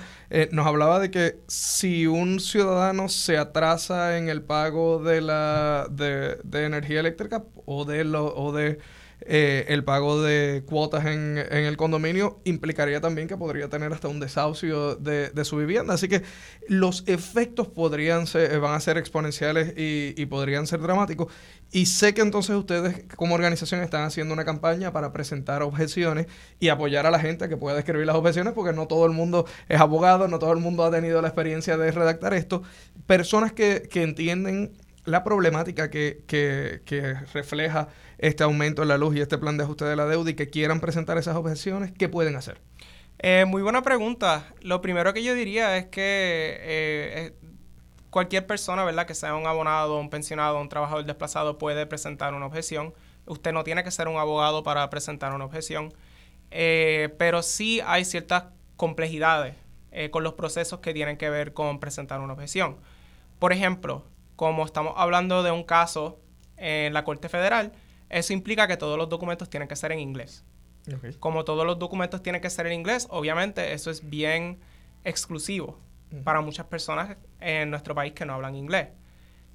[0.51, 6.39] nos hablaba de que si un ciudadano se atrasa en el pago de la de,
[6.43, 8.79] de energía eléctrica o de lo, o de
[9.27, 14.09] eh, el pago de cuotas en, en, el condominio implicaría también que podría tener hasta
[14.09, 15.95] un desahucio de, de su vivienda.
[15.95, 16.23] Así que
[16.69, 21.33] los efectos podrían ser, eh, van a ser exponenciales y, y, podrían ser dramáticos.
[21.73, 26.27] Y sé que entonces ustedes como organización están haciendo una campaña para presentar objeciones
[26.61, 29.47] y apoyar a la gente que pueda escribir las objeciones, porque no todo el mundo
[29.69, 32.63] es abogado, no todo el mundo ha tenido la experiencia de redactar esto.
[33.07, 34.73] Personas que, que entienden
[35.05, 37.89] la problemática que, que, que refleja
[38.19, 40.51] este aumento en la luz y este plan de ajuste de la deuda y que
[40.51, 42.61] quieran presentar esas objeciones, ¿qué pueden hacer?
[43.19, 44.53] Eh, muy buena pregunta.
[44.61, 47.35] Lo primero que yo diría es que eh,
[48.11, 49.07] cualquier persona, ¿verdad?
[49.07, 52.95] Que sea un abonado, un pensionado, un trabajador desplazado puede presentar una objeción.
[53.27, 55.95] Usted no tiene que ser un abogado para presentar una objeción.
[56.51, 58.45] Eh, pero sí hay ciertas
[58.77, 59.55] complejidades
[60.11, 62.79] con los procesos que tienen que ver con presentar una objeción.
[63.39, 64.05] Por ejemplo,
[64.35, 66.19] como estamos hablando de un caso
[66.57, 67.73] en la Corte Federal,
[68.15, 70.45] eso implica que todos los documentos tienen que ser en inglés.
[71.19, 74.61] Como todos los documentos tienen que ser en inglés, obviamente eso es bien
[75.03, 75.79] exclusivo
[76.23, 78.89] para muchas personas en nuestro país que no hablan inglés.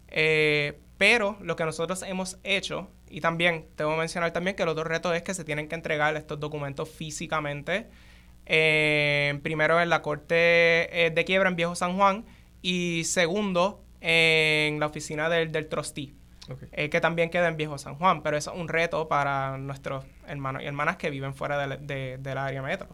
[0.10, 4.84] Eh, pero lo que nosotros hemos hecho, y también debo mencionar también que el otro
[4.84, 7.88] reto es que se tienen que entregar estos documentos físicamente,
[8.45, 12.26] eh, primero en la Corte eh, de Quiebra en Viejo San Juan
[12.62, 16.18] y segundo en la oficina del, del trustee.
[16.72, 20.06] Eh, que también queda en Viejo San Juan, pero eso es un reto para nuestros
[20.28, 22.88] hermanos y hermanas que viven fuera de, del área metro.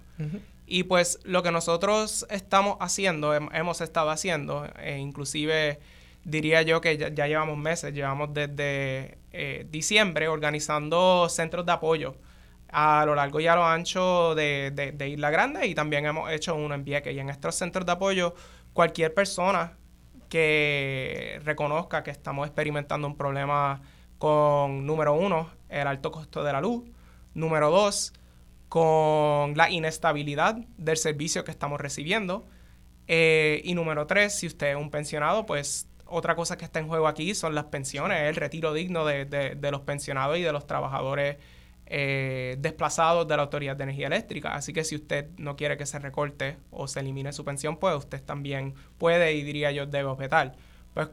[0.68, 5.80] Y pues lo que nosotros estamos haciendo, hemos estado haciendo, e inclusive
[6.24, 12.16] diría yo que ya, llevamos meses, llevamos desde eh, diciembre organizando centros de apoyo
[12.70, 16.56] a lo largo y a lo ancho de, de, Isla Grande y también hemos hecho
[16.56, 17.16] uno en Vieques.
[17.16, 18.36] Y en estos centros de apoyo,
[18.74, 19.78] cualquier persona
[20.36, 23.82] que reconozca que estamos experimentando un problema
[24.18, 26.84] con, número uno, el alto costo de la luz,
[27.34, 28.12] número dos,
[28.68, 32.46] con la inestabilidad del servicio que estamos recibiendo,
[33.08, 36.90] eh, y número tres, si usted es un pensionado, pues otra cosa que está en
[36.90, 40.68] juego aquí son las pensiones, el retiro digno de, de los pensionados y de los
[40.68, 41.38] trabajadores
[41.88, 44.56] eh, desplazados de la Autoridad de Energía Eléctrica.
[44.56, 47.96] Así que si usted no quiere que se recorte o se elimine su pensión, pues
[47.96, 50.56] usted también puede y diría yo debe objetar.
[50.94, 51.10] Pues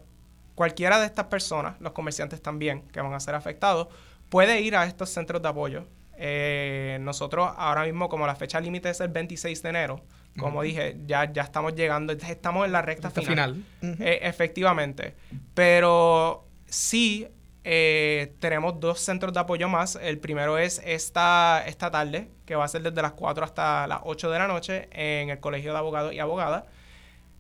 [0.55, 3.89] cualquiera de estas personas, los comerciantes también que van a ser afectados,
[4.29, 5.87] puede ir a estos centros de apoyo.
[6.17, 10.05] Eh, nosotros ahora mismo, como la fecha límite es el 26 de enero,
[10.39, 13.63] como dije, ya, ya estamos llegando, estamos en la recta final.
[13.83, 15.15] Eh, efectivamente.
[15.53, 17.29] Pero sí
[17.65, 19.97] eh, tenemos dos centros de apoyo más.
[19.97, 24.01] El primero es esta, esta tarde, que va a ser desde las 4 hasta las
[24.05, 26.65] 8 de la noche en el Colegio de Abogados y Abogadas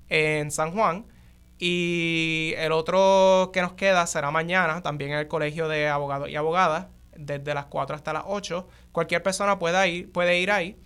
[0.08, 1.06] en San Juan.
[1.58, 6.36] Y el otro que nos queda será mañana, también en el Colegio de Abogados y
[6.36, 8.68] Abogadas, desde las 4 hasta las 8.
[8.92, 10.76] Cualquier persona pueda ir, puede ir ahí.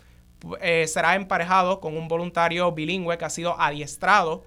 [0.61, 4.45] Eh, será emparejado con un voluntario bilingüe que ha sido adiestrado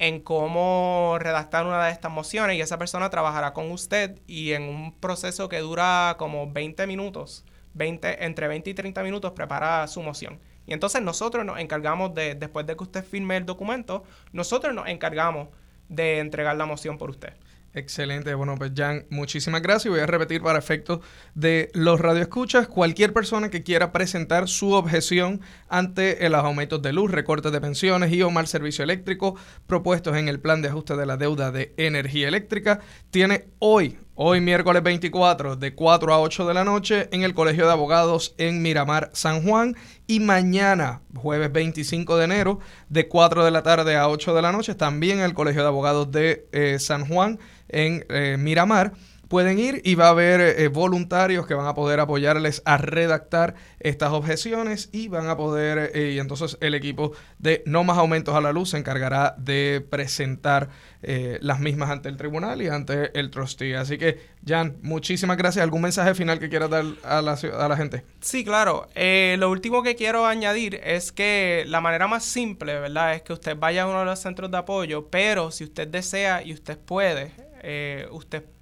[0.00, 4.62] en cómo redactar una de estas mociones y esa persona trabajará con usted y en
[4.62, 7.44] un proceso que dura como 20 minutos,
[7.74, 10.40] 20, entre 20 y 30 minutos prepara su moción.
[10.66, 14.88] Y entonces nosotros nos encargamos de, después de que usted firme el documento, nosotros nos
[14.88, 15.48] encargamos
[15.90, 17.34] de entregar la moción por usted.
[17.72, 18.34] Excelente.
[18.34, 19.92] Bueno, pues Jan, muchísimas gracias.
[19.92, 21.00] Voy a repetir para efectos
[21.34, 22.66] de los radioescuchas.
[22.66, 28.12] Cualquier persona que quiera presentar su objeción ante los aumentos de luz, recortes de pensiones
[28.12, 29.36] y o mal servicio eléctrico
[29.68, 34.40] propuestos en el plan de ajuste de la deuda de energía eléctrica, tiene hoy, hoy
[34.40, 38.62] miércoles 24, de 4 a 8 de la noche en el Colegio de Abogados en
[38.62, 39.76] Miramar, San Juan.
[40.06, 42.58] Y mañana, jueves 25 de enero,
[42.88, 45.68] de 4 de la tarde a 8 de la noche, también en el Colegio de
[45.68, 47.38] Abogados de eh, San Juan
[47.68, 48.92] en eh, Miramar
[49.30, 53.54] pueden ir y va a haber eh, voluntarios que van a poder apoyarles a redactar
[53.78, 58.34] estas objeciones y van a poder, eh, y entonces el equipo de No Más Aumentos
[58.34, 60.68] a la Luz se encargará de presentar
[61.02, 63.76] eh, las mismas ante el tribunal y ante el trustee.
[63.76, 65.62] Así que, Jan, muchísimas gracias.
[65.62, 68.04] ¿Algún mensaje final que quieras dar a la, a la gente?
[68.20, 68.88] Sí, claro.
[68.96, 73.14] Eh, lo último que quiero añadir es que la manera más simple, ¿verdad?
[73.14, 76.42] Es que usted vaya a uno de los centros de apoyo, pero si usted desea
[76.42, 77.30] y usted puede,
[77.62, 78.59] eh, usted puede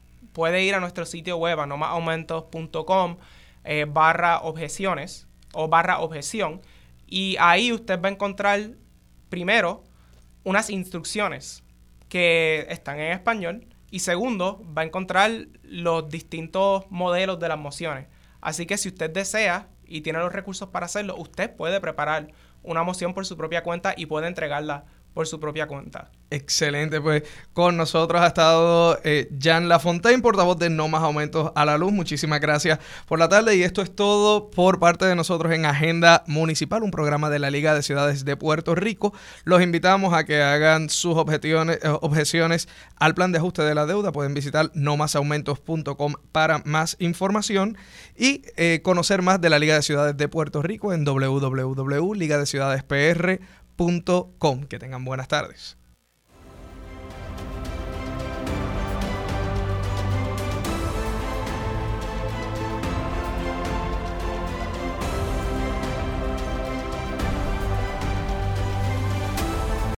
[0.60, 3.16] ir a nuestro sitio web, nomasaumentos.com,
[3.64, 6.60] eh, barra objeciones o barra objeción,
[7.06, 8.72] y ahí usted va a encontrar
[9.28, 9.84] primero
[10.44, 11.62] unas instrucciones
[12.08, 18.06] que están en español y segundo, va a encontrar los distintos modelos de las mociones.
[18.40, 22.82] Así que si usted desea y tiene los recursos para hacerlo, usted puede preparar una
[22.82, 24.84] moción por su propia cuenta y puede entregarla
[25.14, 26.10] por su propia cuenta.
[26.30, 27.22] Excelente, pues
[27.54, 31.90] con nosotros ha estado eh, Jan Lafontaine, portavoz de No Más Aumentos a la Luz.
[31.90, 36.24] Muchísimas gracias por la tarde y esto es todo por parte de nosotros en Agenda
[36.26, 39.14] Municipal, un programa de la Liga de Ciudades de Puerto Rico.
[39.44, 43.86] Los invitamos a que hagan sus objeciones, eh, objeciones al plan de ajuste de la
[43.86, 44.12] deuda.
[44.12, 47.78] Pueden visitar nomasaumentos.com para más información
[48.16, 53.67] y eh, conocer más de la Liga de Ciudades de Puerto Rico en www.ligadeciudadespr.com.
[54.68, 55.77] Que tengan buenas tardes.